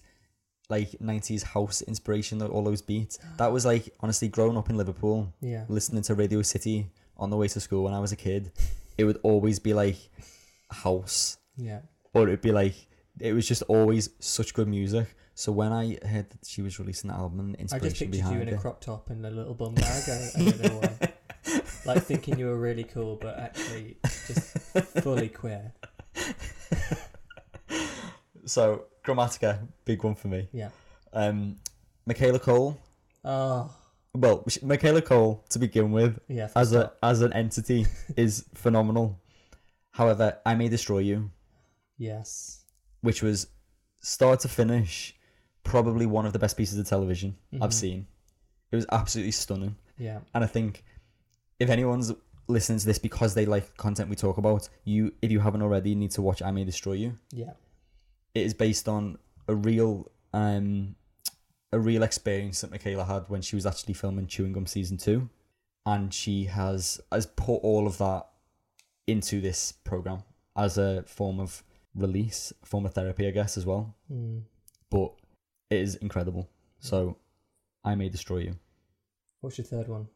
like 0.70 0.92
90s 1.02 1.44
house 1.44 1.82
inspiration, 1.82 2.42
all 2.42 2.64
those 2.64 2.82
beats, 2.82 3.20
that 3.38 3.52
was 3.52 3.66
like, 3.66 3.90
honestly, 4.02 4.28
growing 4.28 4.58
up 4.58 4.70
in 4.70 4.78
Liverpool, 4.78 5.34
Yeah. 5.42 5.66
listening 5.68 6.04
to 6.04 6.16
Radio 6.16 6.42
City 6.42 6.88
on 7.18 7.30
the 7.30 7.38
way 7.38 7.48
to 7.48 7.60
school 7.60 7.84
when 7.84 7.94
I 7.94 8.00
was 8.00 8.12
a 8.12 8.16
kid, 8.18 8.52
it 8.98 9.06
would 9.06 9.20
always 9.24 9.60
be 9.60 9.74
like 9.74 9.98
house, 10.72 11.38
Yeah. 11.58 11.82
or 12.14 12.24
it'd 12.24 12.42
be 12.42 12.52
like, 12.52 12.76
it 13.20 13.34
was 13.34 13.48
just 13.48 13.62
always 13.64 14.10
such 14.20 14.54
good 14.54 14.68
music. 14.68 15.16
So 15.38 15.52
when 15.52 15.72
I 15.74 15.98
heard 16.06 16.30
that 16.30 16.46
she 16.46 16.62
was 16.62 16.80
releasing 16.80 17.10
the 17.10 17.16
album, 17.16 17.54
the 17.54 17.60
I 17.60 17.64
just 17.64 17.82
pictured 17.82 18.06
you 18.16 18.22
behind 18.22 18.42
in 18.44 18.50
a 18.50 18.52
it, 18.54 18.60
crop 18.60 18.80
top 18.82 19.10
and 19.10 19.26
a 19.26 19.30
little 19.30 19.54
bum 19.54 19.76
bag. 19.76 20.04
I, 20.10 20.30
I 20.40 20.44
don't 20.44 20.62
know 20.64 20.80
why. 20.80 21.12
like 21.86 22.04
thinking 22.04 22.38
you 22.40 22.48
were 22.48 22.58
really 22.60 22.84
cool, 22.84 23.16
but 23.16 23.38
actually 23.38 23.98
just 24.28 24.58
fully 25.02 25.30
queer. 25.30 25.74
so 28.46 28.86
Chromatica, 29.04 29.68
big 29.86 30.04
one 30.04 30.16
for 30.16 30.28
me. 30.28 30.48
Yeah. 30.52 30.70
Um, 31.14 31.58
Michaela 32.06 32.40
Coel, 32.40 32.78
Oh, 33.24 33.74
well, 34.14 34.46
Michaela 34.62 35.02
Coel 35.02 35.44
to 35.50 35.60
begin 35.60 35.92
with, 35.92 36.20
yeah. 36.28 36.50
as 36.56 36.74
a 36.74 36.94
as 37.02 37.22
an 37.22 37.34
entity 37.34 37.86
is 38.16 38.46
phenomenal. 38.54 39.20
However, 39.92 40.38
I 40.46 40.56
May 40.56 40.68
Destroy 40.70 41.00
You, 41.00 41.32
yes. 41.98 42.64
which 43.02 43.22
was 43.24 43.48
start 44.00 44.42
to 44.42 44.48
finish, 44.48 45.16
probably 45.64 46.06
one 46.06 46.26
of 46.26 46.34
the 46.34 46.40
best 46.40 46.58
pieces 46.58 46.78
of 46.78 46.88
television 46.88 47.38
Mhm. 47.54 47.64
I've 47.64 47.74
seen. 47.74 48.08
It 48.72 48.76
was 48.76 48.86
absolutely 48.92 49.32
stunning, 49.32 49.76
Yeah. 49.98 50.20
and 50.34 50.44
I 50.44 50.48
think 50.48 50.84
if 51.60 51.70
anyone's 51.70 52.12
listening 52.48 52.80
to 52.80 52.86
this 52.86 53.00
because 53.00 53.34
they 53.34 53.46
like 53.46 53.76
content 53.78 54.10
we 54.10 54.16
talk 54.16 54.38
about, 54.38 54.70
you 54.84 55.14
if 55.22 55.32
you 55.32 55.40
haven't 55.40 55.62
already 55.62 55.96
need 55.96 56.12
to 56.12 56.22
watch 56.22 56.42
I 56.42 56.52
May 56.52 56.64
Destroy 56.64 56.94
You. 56.94 57.14
Yeah. 57.32 57.52
It 58.34 58.46
is 58.46 58.54
based 58.54 58.88
on 58.88 59.18
a 59.48 59.56
real 59.56 60.12
um 60.34 60.96
a 61.72 61.80
real 61.80 62.04
experience 62.04 62.62
that 62.62 62.72
Michaela 62.72 63.04
had 63.04 63.28
when 63.28 63.42
she 63.42 63.56
was 63.56 63.66
actually 63.66 63.94
filming 63.96 64.28
Chewing 64.28 64.54
Gum 64.54 64.66
season 64.66 64.98
two, 64.98 65.30
and 65.86 66.14
she 66.14 66.46
has 66.46 67.00
has 67.12 67.26
put 67.26 67.58
all 67.58 67.88
of 67.88 67.98
that 67.98 68.28
into 69.08 69.42
this 69.42 69.72
program 69.72 70.24
as 70.58 70.78
a 70.78 71.04
form 71.04 71.40
of 71.40 71.64
release, 71.94 72.54
form 72.64 72.86
of 72.86 72.94
therapy, 72.94 73.28
I 73.28 73.32
guess, 73.32 73.58
as 73.58 73.66
well. 73.66 73.96
Mm. 74.12 74.44
But 74.90 75.14
it 75.70 75.80
is 75.80 75.96
incredible. 75.96 76.50
So 76.80 77.18
I 77.84 77.96
may 77.96 78.10
destroy 78.10 78.40
you. 78.40 78.56
What's 79.42 79.58
your 79.58 79.66
third 79.66 79.88
one? 79.88 80.08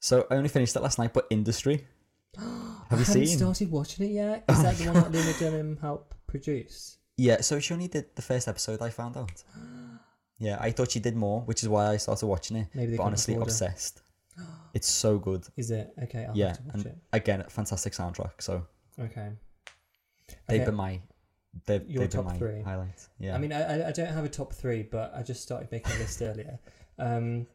So 0.00 0.26
I 0.30 0.34
only 0.36 0.48
finished 0.48 0.74
that 0.74 0.82
last 0.82 0.98
night, 0.98 1.12
but 1.12 1.26
Industry. 1.30 1.86
Have 2.36 2.98
you 3.00 3.04
haven't 3.04 3.26
seen? 3.26 3.36
started 3.38 3.70
watching 3.70 4.06
it 4.06 4.12
yet. 4.12 4.44
Is 4.48 4.62
that 4.62 4.76
the 4.76 4.84
one 4.86 4.94
that 4.94 5.12
Lena 5.12 5.32
Dunham 5.38 5.76
helped 5.80 6.14
produce? 6.26 6.96
Yeah, 7.20 7.40
so 7.40 7.58
she 7.58 7.74
only 7.74 7.88
did 7.88 8.14
the 8.14 8.22
first 8.22 8.46
episode. 8.46 8.80
I 8.80 8.90
found 8.90 9.16
out. 9.16 9.42
Yeah, 10.40 10.56
I 10.60 10.70
thought 10.70 10.92
she 10.92 11.00
did 11.00 11.16
more, 11.16 11.40
which 11.40 11.64
is 11.64 11.68
why 11.68 11.88
I 11.88 11.96
started 11.96 12.24
watching 12.26 12.58
it. 12.58 12.68
Maybe 12.72 12.92
they 12.92 12.96
but 12.96 13.02
honestly, 13.02 13.34
afford 13.34 13.48
her. 13.48 13.52
obsessed. 13.52 14.02
It's 14.72 14.86
so 14.86 15.18
good. 15.18 15.44
Is 15.56 15.72
it? 15.72 15.92
Okay, 16.04 16.26
I'll 16.26 16.36
yeah, 16.36 16.48
have 16.48 16.56
to 16.58 16.62
watch 16.62 16.74
and 16.74 16.86
it. 16.86 16.98
again, 17.12 17.44
fantastic 17.48 17.92
soundtrack. 17.92 18.34
So 18.38 18.64
Okay. 19.00 19.30
They've 20.46 20.60
Okay. 20.60 20.64
been 20.66 20.74
my 20.76 21.00
they've, 21.66 21.82
Your 21.90 22.02
they've 22.02 22.10
been 22.12 22.22
top 22.22 22.32
my 22.32 22.38
three. 22.38 22.62
highlights. 22.62 23.08
Yeah. 23.18 23.34
I 23.34 23.38
mean, 23.38 23.52
I, 23.52 23.62
I- 23.82 23.88
I 23.88 23.90
don't 23.90 24.06
have 24.14 24.24
a 24.24 24.28
top 24.28 24.52
three, 24.52 24.84
but 24.84 25.12
I 25.12 25.24
just 25.24 25.42
started 25.42 25.72
making 25.72 25.96
a 25.96 25.98
list 25.98 26.22
earlier. 26.22 26.58
Um, 27.00 27.46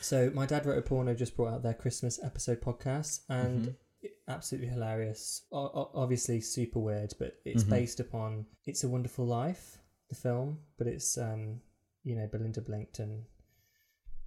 so 0.00 0.30
my 0.34 0.46
dad 0.46 0.66
wrote 0.66 0.78
a 0.78 0.82
porno 0.82 1.14
just 1.14 1.36
brought 1.36 1.52
out 1.54 1.62
their 1.62 1.74
Christmas 1.74 2.22
episode 2.22 2.60
podcast, 2.60 3.20
and 3.28 3.66
Mhm. 3.68 3.76
it- 4.02 4.12
absolutely 4.28 4.68
hilarious. 4.68 5.46
O- 5.52 5.58
o- 5.80 5.90
obviously 5.94 6.40
super 6.40 6.78
weird, 6.80 7.12
but 7.18 7.34
it's 7.44 7.64
Mhm. 7.64 7.70
based 7.70 8.00
upon 8.00 8.46
"It's 8.66 8.84
a 8.84 8.88
Wonderful 8.88 9.24
Life," 9.26 9.78
the 10.08 10.14
film, 10.16 10.60
but 10.78 10.86
it's 10.86 11.16
um, 11.18 11.60
you 12.04 12.14
know 12.16 12.26
Belinda 12.26 12.60
blinked 12.60 12.98
and 12.98 13.24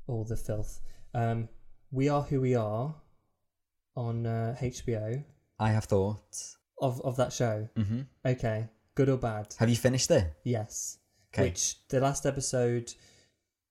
all 0.08 0.24
the 0.26 0.36
filth. 0.38 0.82
Um, 1.14 1.50
we 1.92 2.10
are 2.10 2.24
who 2.24 2.42
we 2.42 2.56
are 2.56 3.02
on 3.96 4.26
uh, 4.26 4.56
HBO 4.60 5.24
I 5.60 5.72
have 5.72 5.86
thoughts. 5.86 6.58
of 6.82 7.02
of 7.02 7.16
that 7.18 7.34
show. 7.34 7.68
Mm-hmm. 7.76 8.02
Okay, 8.26 8.70
good 8.96 9.10
or 9.10 9.18
bad? 9.18 9.54
Have 9.60 9.70
you 9.70 9.76
finished 9.76 10.10
it? 10.12 10.34
Yes. 10.44 10.98
Okay. 11.34 11.44
Which 11.50 11.86
the 11.90 12.00
last 12.00 12.26
episode 12.26 12.94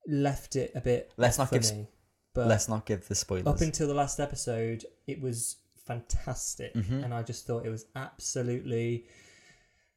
left 0.06 0.56
it 0.56 0.72
a 0.74 0.80
bit. 0.80 1.12
Let's 1.16 1.38
not 1.38 1.48
for 1.50 1.58
give 1.58 1.72
me. 1.76 1.88
But 2.34 2.46
Let's 2.46 2.68
not 2.68 2.84
give 2.86 3.08
the 3.08 3.14
spoilers. 3.14 3.46
up 3.46 3.60
until 3.60 3.88
the 3.88 3.94
last 3.94 4.20
episode, 4.20 4.84
it 5.06 5.20
was 5.20 5.56
fantastic, 5.86 6.72
Mhm. 6.74 7.04
and 7.04 7.12
I 7.14 7.22
just 7.22 7.46
thought 7.46 7.64
it 7.66 7.70
was 7.70 7.86
absolutely 7.96 9.06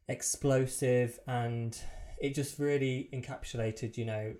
explosive, 0.07 1.19
and 1.27 1.77
it 2.19 2.33
just 2.35 2.59
really 2.59 3.09
encapsulated, 3.13 3.97
you 3.97 4.05
know, 4.05 4.35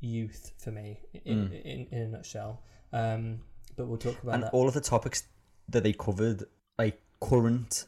youth 0.00 0.52
for 0.58 0.70
me 0.70 1.00
in 1.24 1.48
Mm. 1.48 1.62
in, 1.64 1.86
in 1.86 2.02
a 2.02 2.08
nutshell. 2.08 2.62
Um, 2.92 3.40
but 3.76 3.86
we'll 3.86 3.98
talk 3.98 4.22
about 4.22 4.34
and 4.34 4.42
that. 4.44 4.52
all 4.52 4.68
of 4.68 4.74
the 4.74 4.80
topics 4.80 5.24
that 5.68 5.82
they 5.82 5.92
covered, 5.92 6.44
like 6.78 7.00
current, 7.20 7.86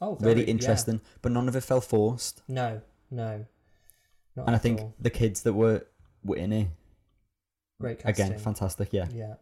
oh, 0.00 0.14
very, 0.14 0.34
really 0.34 0.44
yeah. 0.44 0.50
interesting, 0.50 1.00
but 1.22 1.32
none 1.32 1.48
of 1.48 1.56
it 1.56 1.62
felt 1.62 1.84
forced. 1.84 2.42
No, 2.48 2.82
no, 3.10 3.46
not 4.36 4.46
and 4.46 4.54
I 4.54 4.58
think 4.58 4.80
all. 4.80 4.94
the 5.00 5.10
kids 5.10 5.42
that 5.42 5.54
were 5.54 5.86
in 6.36 6.70
great 7.80 7.98
casting. 8.00 8.26
again, 8.26 8.38
fantastic. 8.38 8.92
Yeah. 8.92 9.08
Yeah. 9.12 9.34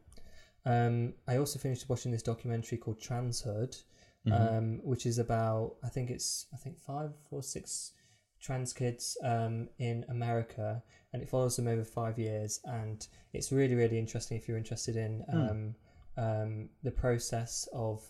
Um, 0.65 1.15
I 1.29 1.37
also 1.37 1.59
finished 1.59 1.89
watching 1.89 2.11
this 2.13 2.23
documentary 2.23 2.79
called 2.79 3.01
Transhood, 3.01 3.83
Mhm. 4.27 4.33
um, 4.59 4.81
which 4.85 5.07
is 5.07 5.19
about 5.19 5.77
I 5.83 5.89
think 5.89 6.11
it's 6.11 6.47
I 6.53 6.57
think 6.57 6.79
five 6.79 7.13
or 7.31 7.43
six 7.43 7.93
trans 8.41 8.73
kids 8.73 9.17
um, 9.23 9.69
in 9.79 10.05
America, 10.09 10.83
and 11.13 11.23
it 11.23 11.29
follows 11.29 11.57
them 11.57 11.69
over 11.69 11.85
five 11.85 12.19
years, 12.19 12.61
and 12.65 13.07
it's 13.33 13.53
really 13.53 13.75
really 13.75 13.99
interesting 13.99 14.37
if 14.37 14.49
you're 14.49 14.59
interested 14.59 14.97
in 14.97 15.25
um, 15.33 15.75
um, 16.17 16.69
the 16.83 16.91
process 16.91 17.69
of 17.73 18.05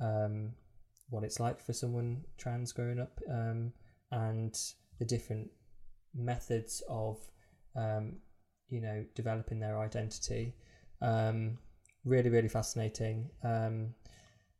um, 0.00 0.52
what 1.10 1.22
it's 1.24 1.38
like 1.40 1.60
for 1.60 1.72
someone 1.72 2.24
trans 2.38 2.72
growing 2.72 2.98
up, 2.98 3.20
um, 3.28 3.72
and 4.10 4.58
the 4.98 5.04
different 5.04 5.48
methods 6.14 6.82
of 6.88 7.18
um, 7.76 8.16
you 8.68 8.80
know 8.80 9.04
developing 9.14 9.60
their 9.60 9.78
identity. 9.78 10.54
Um, 11.00 11.58
really 12.04 12.30
really 12.30 12.48
fascinating. 12.48 13.30
Um, 13.42 13.94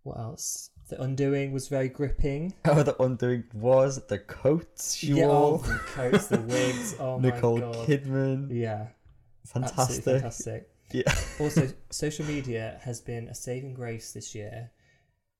what 0.02 0.18
else? 0.18 0.70
The 0.88 1.00
Undoing 1.02 1.52
was 1.52 1.68
very 1.68 1.88
gripping. 1.88 2.54
Oh, 2.64 2.82
the 2.82 3.00
undoing 3.02 3.44
was 3.54 4.04
the 4.06 4.18
coats 4.18 4.96
she 4.96 5.08
yeah, 5.08 5.26
oh, 5.26 5.50
wore. 5.50 5.58
the 5.58 5.80
coats, 5.94 6.26
the 6.28 6.40
wigs. 6.40 6.96
Oh 7.00 7.18
Nicole 7.18 7.56
my 7.56 7.60
god. 7.60 7.86
Kidman. 7.86 8.48
Yeah, 8.50 8.86
Fantastic. 9.46 10.04
fantastic. 10.04 10.70
Yeah. 10.92 11.14
Also, 11.38 11.68
social 11.90 12.26
media 12.26 12.80
has 12.82 13.00
been 13.00 13.28
a 13.28 13.34
saving 13.34 13.74
grace 13.74 14.12
this 14.12 14.34
year. 14.34 14.70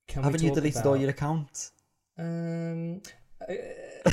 Can 0.09 0.23
Haven't 0.23 0.43
you 0.43 0.55
deleted 0.55 0.81
about, 0.81 0.89
all 0.89 0.97
your 0.97 1.11
accounts? 1.11 1.73
Um, 2.19 3.01
uh, 3.49 4.11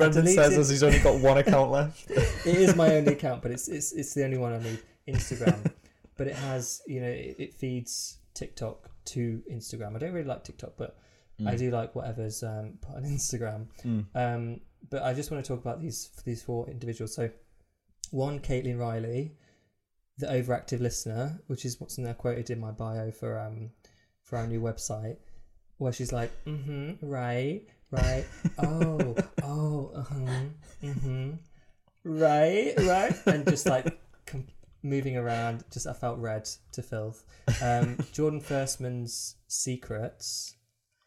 Brendan 0.00 0.26
says 0.26 0.58
as 0.58 0.68
he's 0.68 0.82
only 0.82 0.98
got 0.98 1.20
one 1.20 1.38
account 1.38 1.70
left. 1.78 2.10
it 2.10 2.46
is 2.46 2.74
my 2.76 2.94
only 2.96 3.12
account, 3.12 3.42
but 3.42 3.50
it's 3.50 3.68
it's 3.68 3.92
it's 3.92 4.14
the 4.14 4.24
only 4.24 4.38
one 4.38 4.52
I 4.52 4.58
need. 4.62 4.80
Instagram, 5.08 5.70
but 6.16 6.26
it 6.26 6.36
has 6.36 6.82
you 6.86 7.00
know 7.00 7.08
it, 7.08 7.36
it 7.38 7.54
feeds 7.54 8.18
TikTok 8.34 8.90
to 9.06 9.42
Instagram. 9.50 9.96
I 9.96 9.98
don't 9.98 10.12
really 10.12 10.26
like 10.28 10.44
TikTok, 10.44 10.72
but 10.76 10.96
I 11.46 11.54
Mm. 11.54 11.58
do 11.58 11.70
like 11.70 11.94
whatever's 11.94 12.42
um, 12.42 12.74
put 12.82 12.96
on 12.96 13.04
Instagram. 13.04 13.66
Mm. 13.84 14.04
Um, 14.14 14.60
but 14.90 15.02
I 15.02 15.14
just 15.14 15.30
want 15.30 15.42
to 15.44 15.48
talk 15.48 15.60
about 15.60 15.80
these 15.80 16.10
these 16.24 16.42
four 16.42 16.68
individuals. 16.68 17.14
So, 17.14 17.30
one, 18.10 18.40
Caitlin 18.40 18.78
Reilly, 18.78 19.32
the 20.18 20.26
overactive 20.26 20.80
listener, 20.80 21.40
which 21.46 21.64
is 21.64 21.80
what's 21.80 21.96
in 21.98 22.04
there 22.04 22.14
quoted 22.14 22.50
in 22.50 22.60
my 22.60 22.70
bio 22.72 23.10
for 23.10 23.38
um 23.38 23.70
for 24.22 24.36
our 24.36 24.46
new 24.46 24.60
website, 24.60 25.16
where 25.78 25.92
she's 25.92 26.12
like, 26.12 26.30
mm-hmm, 26.44 27.04
right, 27.04 27.62
right, 27.90 28.24
oh, 28.58 29.16
oh, 29.42 29.92
uh-huh, 29.94 30.42
mm-hmm, 30.82 31.30
right, 32.04 32.74
right, 32.78 33.14
and 33.26 33.46
just 33.48 33.66
like 33.66 34.00
com- 34.26 34.46
moving 34.82 35.16
around. 35.16 35.64
Just 35.70 35.86
I 35.86 35.92
felt 35.92 36.18
red 36.18 36.48
to 36.72 36.82
filth. 36.82 37.24
Um, 37.62 37.98
Jordan 38.12 38.40
Firstman's 38.40 39.36
secrets. 39.48 40.56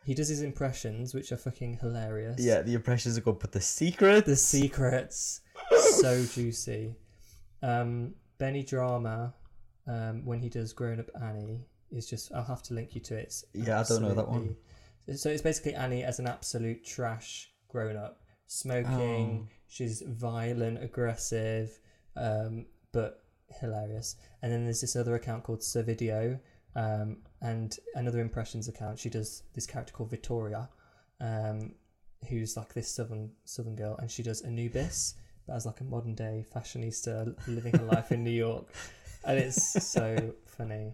He 0.05 0.13
does 0.13 0.27
his 0.27 0.41
impressions, 0.41 1.13
which 1.13 1.31
are 1.31 1.37
fucking 1.37 1.77
hilarious. 1.77 2.35
Yeah, 2.39 2.61
the 2.61 2.73
impressions 2.73 3.17
are 3.17 3.21
good, 3.21 3.39
but 3.39 3.53
the 3.53 3.61
secret. 3.61 4.25
The 4.25 4.35
secrets, 4.35 5.41
so 5.71 6.25
juicy. 6.25 6.95
Um, 7.61 8.15
Benny 8.37 8.63
Drama, 8.63 9.33
um, 9.87 10.25
when 10.25 10.41
he 10.41 10.49
does 10.49 10.73
Grown 10.73 10.99
Up 10.99 11.09
Annie, 11.21 11.61
is 11.91 12.09
just. 12.09 12.33
I'll 12.33 12.43
have 12.43 12.63
to 12.63 12.73
link 12.73 12.95
you 12.95 13.01
to 13.01 13.15
it. 13.15 13.23
It's 13.23 13.45
Yeah, 13.53 13.79
I 13.79 13.83
don't 13.83 14.01
know 14.01 14.13
that 14.13 14.27
one. 14.27 14.57
So 15.15 15.29
it's 15.29 15.41
basically 15.41 15.75
Annie 15.75 16.03
as 16.03 16.19
an 16.19 16.27
absolute 16.27 16.85
trash 16.85 17.51
grown 17.67 17.97
up, 17.97 18.21
smoking. 18.47 19.47
Oh. 19.47 19.53
She's 19.67 20.01
violent, 20.01 20.83
aggressive, 20.83 21.79
um, 22.15 22.65
but 22.91 23.23
hilarious. 23.59 24.15
And 24.41 24.51
then 24.51 24.63
there's 24.63 24.81
this 24.81 24.95
other 24.95 25.15
account 25.15 25.43
called 25.43 25.61
Servideo, 25.61 26.39
um, 26.75 27.17
and 27.41 27.75
another 27.95 28.19
impressions 28.19 28.67
account. 28.67 28.99
She 28.99 29.09
does 29.09 29.43
this 29.53 29.65
character 29.65 29.93
called 29.93 30.09
Victoria, 30.09 30.69
um, 31.19 31.73
who's 32.29 32.55
like 32.55 32.73
this 32.73 32.87
southern 32.87 33.31
southern 33.45 33.75
girl, 33.75 33.97
and 33.99 34.09
she 34.09 34.23
does 34.23 34.41
Anubis, 34.41 35.15
as 35.53 35.65
like 35.65 35.81
a 35.81 35.83
modern 35.83 36.15
day 36.15 36.45
fashionista 36.55 37.35
living 37.47 37.73
her 37.77 37.85
life 37.85 38.11
in 38.11 38.23
New 38.23 38.31
York, 38.31 38.67
and 39.25 39.39
it's 39.39 39.83
so 39.83 40.33
funny. 40.45 40.93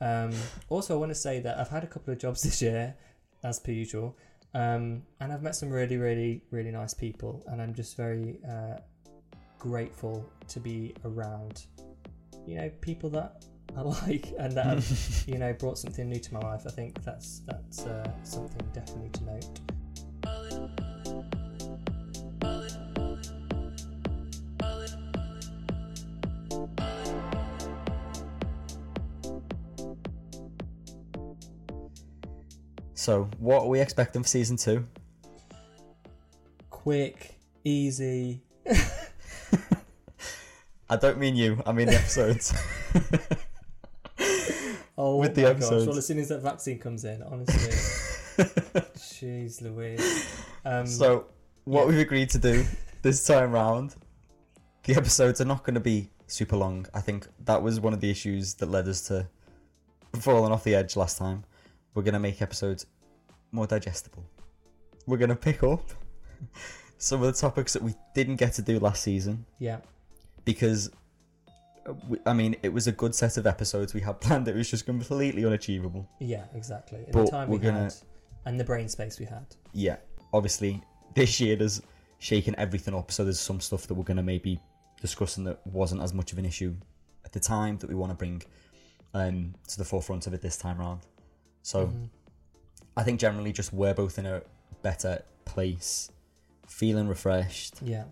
Um, 0.00 0.32
also, 0.68 0.94
I 0.94 0.98
want 0.98 1.10
to 1.10 1.14
say 1.14 1.40
that 1.40 1.58
I've 1.58 1.70
had 1.70 1.82
a 1.82 1.86
couple 1.86 2.12
of 2.12 2.18
jobs 2.18 2.42
this 2.44 2.60
year, 2.60 2.94
as 3.42 3.58
per 3.58 3.72
usual, 3.72 4.16
um, 4.54 5.02
and 5.20 5.32
I've 5.32 5.42
met 5.42 5.56
some 5.56 5.70
really, 5.70 5.96
really, 5.96 6.42
really 6.50 6.70
nice 6.70 6.94
people, 6.94 7.42
and 7.48 7.60
I'm 7.60 7.74
just 7.74 7.96
very 7.96 8.38
uh, 8.48 8.78
grateful 9.58 10.28
to 10.48 10.60
be 10.60 10.94
around, 11.04 11.66
you 12.46 12.56
know, 12.56 12.70
people 12.80 13.10
that 13.10 13.44
I 13.76 13.80
like 14.06 14.32
and 14.38 14.52
that 14.52 14.66
have, 14.66 15.24
you 15.26 15.38
know, 15.38 15.52
brought 15.54 15.78
something 15.78 16.08
new 16.08 16.20
to 16.20 16.34
my 16.34 16.40
life. 16.40 16.62
I 16.66 16.70
think 16.70 17.02
that's 17.02 17.40
that's 17.46 17.86
uh, 17.86 18.10
something 18.22 18.66
definitely 18.72 19.10
to 19.10 19.24
note. 19.24 19.73
So, 33.04 33.28
what 33.38 33.64
are 33.64 33.68
we 33.68 33.80
expecting 33.80 34.22
for 34.22 34.28
season 34.28 34.56
two? 34.56 34.86
Quick, 36.70 37.38
easy. 37.62 38.40
I 40.88 40.96
don't 40.96 41.18
mean 41.18 41.36
you. 41.36 41.62
I 41.66 41.72
mean 41.72 41.88
the 41.88 41.96
episodes. 41.96 42.54
Oh 44.96 45.16
With 45.16 45.34
the 45.34 45.44
episodes. 45.44 45.84
gosh! 45.84 45.88
Well, 45.88 45.98
as 45.98 46.06
soon 46.06 46.20
as 46.20 46.28
that 46.28 46.40
vaccine 46.40 46.78
comes 46.78 47.04
in, 47.04 47.20
honestly, 47.24 47.72
jeez, 48.96 49.60
Louise. 49.60 50.24
Um, 50.64 50.86
so, 50.86 51.26
what 51.64 51.80
yeah. 51.80 51.86
we've 51.88 51.98
agreed 51.98 52.30
to 52.30 52.38
do 52.38 52.64
this 53.02 53.26
time 53.26 53.50
round, 53.50 53.96
the 54.84 54.94
episodes 54.94 55.40
are 55.40 55.44
not 55.44 55.64
going 55.64 55.74
to 55.74 55.80
be 55.80 56.08
super 56.28 56.56
long. 56.56 56.86
I 56.94 57.00
think 57.00 57.26
that 57.44 57.60
was 57.60 57.80
one 57.80 57.92
of 57.92 58.00
the 58.00 58.08
issues 58.08 58.54
that 58.54 58.70
led 58.70 58.86
us 58.86 59.02
to 59.08 59.28
falling 60.20 60.52
off 60.52 60.62
the 60.62 60.76
edge 60.76 60.94
last 60.94 61.18
time. 61.18 61.44
We're 61.94 62.02
going 62.02 62.14
to 62.14 62.20
make 62.20 62.40
episodes 62.40 62.86
more 63.54 63.66
digestible. 63.66 64.24
We're 65.06 65.16
going 65.18 65.30
to 65.30 65.36
pick 65.36 65.62
up 65.62 65.90
some 66.98 67.22
of 67.22 67.32
the 67.32 67.38
topics 67.40 67.72
that 67.74 67.82
we 67.82 67.94
didn't 68.14 68.36
get 68.36 68.52
to 68.54 68.62
do 68.62 68.78
last 68.78 69.02
season 69.02 69.44
yeah, 69.58 69.78
because 70.44 70.90
uh, 71.86 71.92
we- 72.08 72.18
I 72.26 72.32
mean 72.32 72.56
it 72.62 72.72
was 72.72 72.86
a 72.86 72.92
good 72.92 73.14
set 73.14 73.36
of 73.36 73.46
episodes 73.46 73.94
we 73.94 74.00
had 74.00 74.20
planned. 74.20 74.48
It 74.48 74.56
was 74.56 74.70
just 74.70 74.86
completely 74.86 75.44
unachievable. 75.44 76.08
yeah, 76.20 76.44
exactly. 76.54 77.00
In 77.06 77.12
But 77.12 77.24
the 77.26 77.30
time 77.30 77.48
we're 77.48 77.58
gonna- 77.58 77.84
had 77.84 77.94
and 78.46 78.60
the 78.60 78.64
brain 78.64 78.88
space 78.88 79.18
we 79.18 79.24
had. 79.26 79.46
Yeah, 79.72 79.96
obviously 80.32 80.82
this 81.14 81.40
year 81.40 81.56
has 81.58 81.80
shaken 82.18 82.54
everything 82.58 82.94
up. 82.94 83.10
So 83.12 83.24
there's 83.24 83.40
some 83.40 83.60
stuff 83.60 83.86
that 83.86 83.94
we're 83.94 84.04
going 84.04 84.16
to 84.18 84.22
maybe 84.22 84.58
discussing 85.00 85.44
that 85.44 85.64
wasn't 85.66 86.02
as 86.02 86.12
much 86.12 86.32
of 86.32 86.38
an 86.38 86.44
issue 86.44 86.74
at 87.24 87.32
the 87.32 87.40
time 87.40 87.78
that 87.78 87.88
we 87.88 87.94
want 87.94 88.10
to 88.10 88.16
bring 88.16 88.42
um, 89.14 89.54
to 89.68 89.78
the 89.78 89.84
forefront 89.84 90.26
of 90.26 90.34
it 90.34 90.42
this 90.42 90.56
time 90.56 90.78
round. 90.78 91.00
So 91.62 91.86
Mhm. 91.86 92.08
I 92.96 93.02
think 93.02 93.18
generally 93.20 93.52
just 93.52 93.72
we're 93.72 93.94
both 93.94 94.18
in 94.18 94.26
a 94.26 94.42
better 94.82 95.22
place, 95.44 96.10
feeling 96.66 97.08
refreshed, 97.08 97.82
Yeah. 97.82 98.04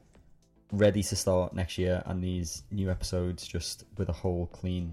ready 0.73 1.03
to 1.03 1.17
start 1.17 1.55
next 1.55 1.79
year, 1.79 2.03
and 2.07 2.23
these 2.23 2.65
new 2.71 2.91
episodes 2.91 3.47
just 3.47 3.85
with 3.97 4.09
a 4.09 4.13
whole 4.13 4.47
clean 4.47 4.93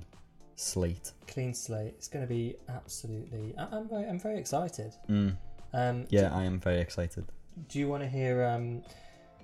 slate. 0.55 1.13
Clean 1.27 1.53
slate. 1.53 1.93
It's 1.97 2.07
going 2.07 2.23
to 2.25 2.29
be 2.29 2.55
absolutely. 2.67 3.55
I- 3.57 3.75
I'm 3.77 3.87
very, 3.89 4.05
I'm 4.05 4.19
very 4.19 4.37
excited. 4.37 4.93
Mm. 5.09 5.37
Um, 5.73 6.05
Yeah, 6.09 6.35
I 6.35 6.43
am 6.43 6.59
very 6.59 6.79
excited. 6.79 7.25
Do 7.67 7.79
you 7.79 7.87
want 7.87 8.03
to 8.03 8.09
hear 8.09 8.43
um, 8.45 8.83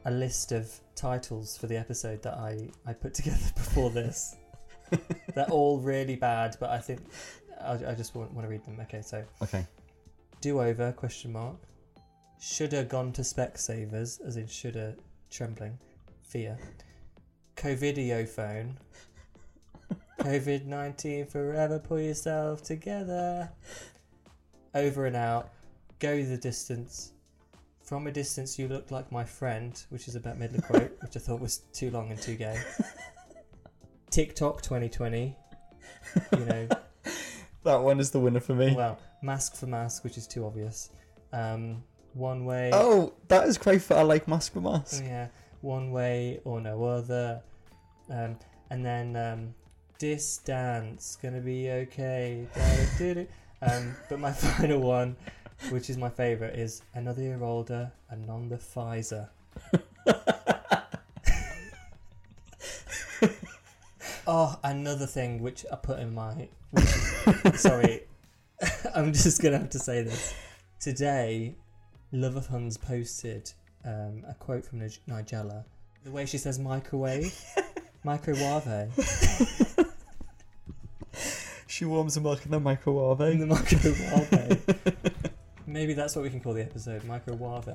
a 0.06 0.12
list 0.12 0.52
of 0.52 0.72
titles 0.96 1.58
for 1.58 1.68
the 1.68 1.78
episode 1.78 2.22
that 2.24 2.34
I, 2.36 2.70
I 2.86 2.94
put 2.94 3.14
together 3.20 3.52
before 3.56 3.90
this? 3.90 4.36
They're 5.34 5.50
all 5.50 5.80
really 5.80 6.16
bad, 6.16 6.58
but 6.60 6.70
I 6.70 6.78
think 6.80 7.02
I, 7.62 7.74
I 7.74 7.96
just 7.96 8.14
want, 8.16 8.32
want 8.34 8.46
to 8.46 8.50
read 8.50 8.64
them. 8.66 8.78
Okay, 8.82 9.02
so 9.02 9.24
Okay. 9.42 9.66
Do 10.46 10.62
over 10.62 10.92
question 10.92 11.32
mark. 11.32 11.56
Shoulda 12.40 12.84
gone 12.84 13.12
to 13.14 13.24
Specsavers, 13.24 14.24
as 14.24 14.38
in 14.38 14.46
shoulda 14.46 14.96
trembling, 15.32 15.76
fear. 16.22 16.56
Covidio 17.56 18.30
phone. 18.30 18.78
COVID 20.20 20.66
nineteen 20.66 21.26
forever. 21.26 21.80
Pull 21.80 22.00
yourself 22.00 22.62
together. 22.62 23.50
Over 24.76 25.08
and 25.08 25.16
out. 25.16 25.50
Go 25.98 26.24
the 26.24 26.38
distance. 26.38 27.14
From 27.84 28.06
a 28.06 28.12
distance, 28.12 28.60
you 28.60 28.68
look 28.68 28.92
like 28.92 29.12
my 29.12 29.24
friend, 29.24 29.84
which 29.90 30.08
is 30.08 30.16
a 30.16 30.20
Bette 30.20 30.38
Midler 30.38 30.64
quote, 30.64 30.96
which 31.02 31.16
I 31.16 31.20
thought 31.22 31.40
was 31.40 31.64
too 31.74 31.90
long 31.90 32.12
and 32.12 32.22
too 32.22 32.36
gay. 32.36 32.62
TikTok 34.12 34.62
2020. 34.62 35.36
You 36.34 36.46
know, 36.46 36.68
That 37.66 37.82
one 37.82 38.00
is 38.00 38.12
the 38.12 38.20
winner 38.20 38.40
for 38.40 38.56
me. 38.56 38.74
well, 38.76 38.98
mask 39.22 39.56
for 39.56 39.66
mask, 39.66 40.04
which 40.04 40.18
is 40.18 40.28
too 40.28 40.46
obvious. 40.46 40.92
Um, 41.34 41.84
one 42.14 42.46
way. 42.46 42.70
Oh, 42.74 43.14
that 43.28 43.48
is 43.48 43.58
quite 43.58 43.82
fun. 43.82 43.98
I 43.98 44.02
like 44.04 44.28
Mask 44.28 44.54
for 44.54 44.62
Mask. 44.62 45.02
Oh, 45.04 45.08
yeah, 45.08 45.28
one 45.62 45.92
way 45.92 46.40
or 46.46 46.62
no 46.62 46.84
other. 46.86 47.42
Um, 48.10 48.38
and 48.70 48.86
then 48.86 49.16
um, 49.16 49.56
distance 49.98 51.18
gonna 51.22 51.42
be 51.42 51.70
okay. 51.72 52.48
Um, 53.62 53.96
but 54.10 54.20
my 54.20 54.32
final 54.58 54.80
one, 54.80 55.18
which 55.70 55.90
is 55.90 55.98
my 55.98 56.10
favourite, 56.10 56.54
is 56.54 56.84
another 56.94 57.22
year 57.22 57.44
older 57.44 57.92
and 58.10 58.30
on 58.30 58.48
the 58.48 58.58
Pfizer. 58.58 59.28
Oh, 64.28 64.58
another 64.64 65.06
thing 65.06 65.42
which 65.42 65.66
I 65.72 65.76
put 65.76 66.00
in 66.00 66.14
my. 66.14 66.48
Which, 66.72 66.86
sorry, 67.56 68.02
I'm 68.96 69.14
just 69.14 69.42
gonna 69.42 69.58
have 69.60 69.70
to 69.72 69.80
say 69.80 70.02
this. 70.04 70.34
Today, 70.80 71.56
Love 72.12 72.36
of 72.36 72.48
Huns 72.48 72.78
posted 72.78 73.52
um, 73.86 74.24
a 74.28 74.34
quote 74.34 74.66
from 74.66 74.80
Nige- 74.80 75.00
Nigella. 75.08 75.64
The 76.04 76.12
way 76.12 76.26
she 76.26 76.38
says 76.38 76.60
microwave, 76.60 77.34
microwave, 78.04 78.92
She 81.68 81.84
warms 81.86 82.16
the 82.16 82.22
milk 82.22 82.46
in 82.46 82.52
the 82.52 82.60
microwave. 82.60 83.20
in 83.22 83.40
the 83.40 83.46
microwave. 83.48 84.96
Maybe 85.68 85.94
that's 85.94 86.16
what 86.16 86.22
we 86.24 86.30
can 86.30 86.40
call 86.40 86.54
the 86.54 86.62
episode, 86.62 87.04
microwave. 87.06 87.66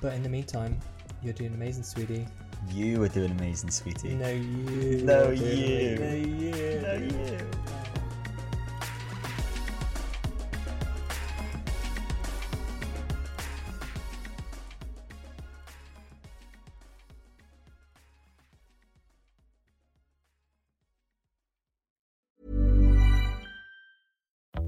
but 0.00 0.12
in 0.12 0.22
the 0.22 0.28
meantime, 0.28 0.78
you're 1.22 1.32
doing 1.32 1.54
amazing, 1.54 1.82
sweetie. 1.82 2.26
You 2.70 3.02
are 3.02 3.08
doing 3.08 3.30
amazing, 3.32 3.70
sweetie. 3.70 4.14
No, 4.14 4.28
you. 4.28 5.02
No, 5.04 5.24
are 5.28 5.32
doing 5.32 5.32
you. 5.32 5.98
No, 5.98 6.14
you. 6.14 6.80
No, 6.82 6.94
you. 6.94 7.63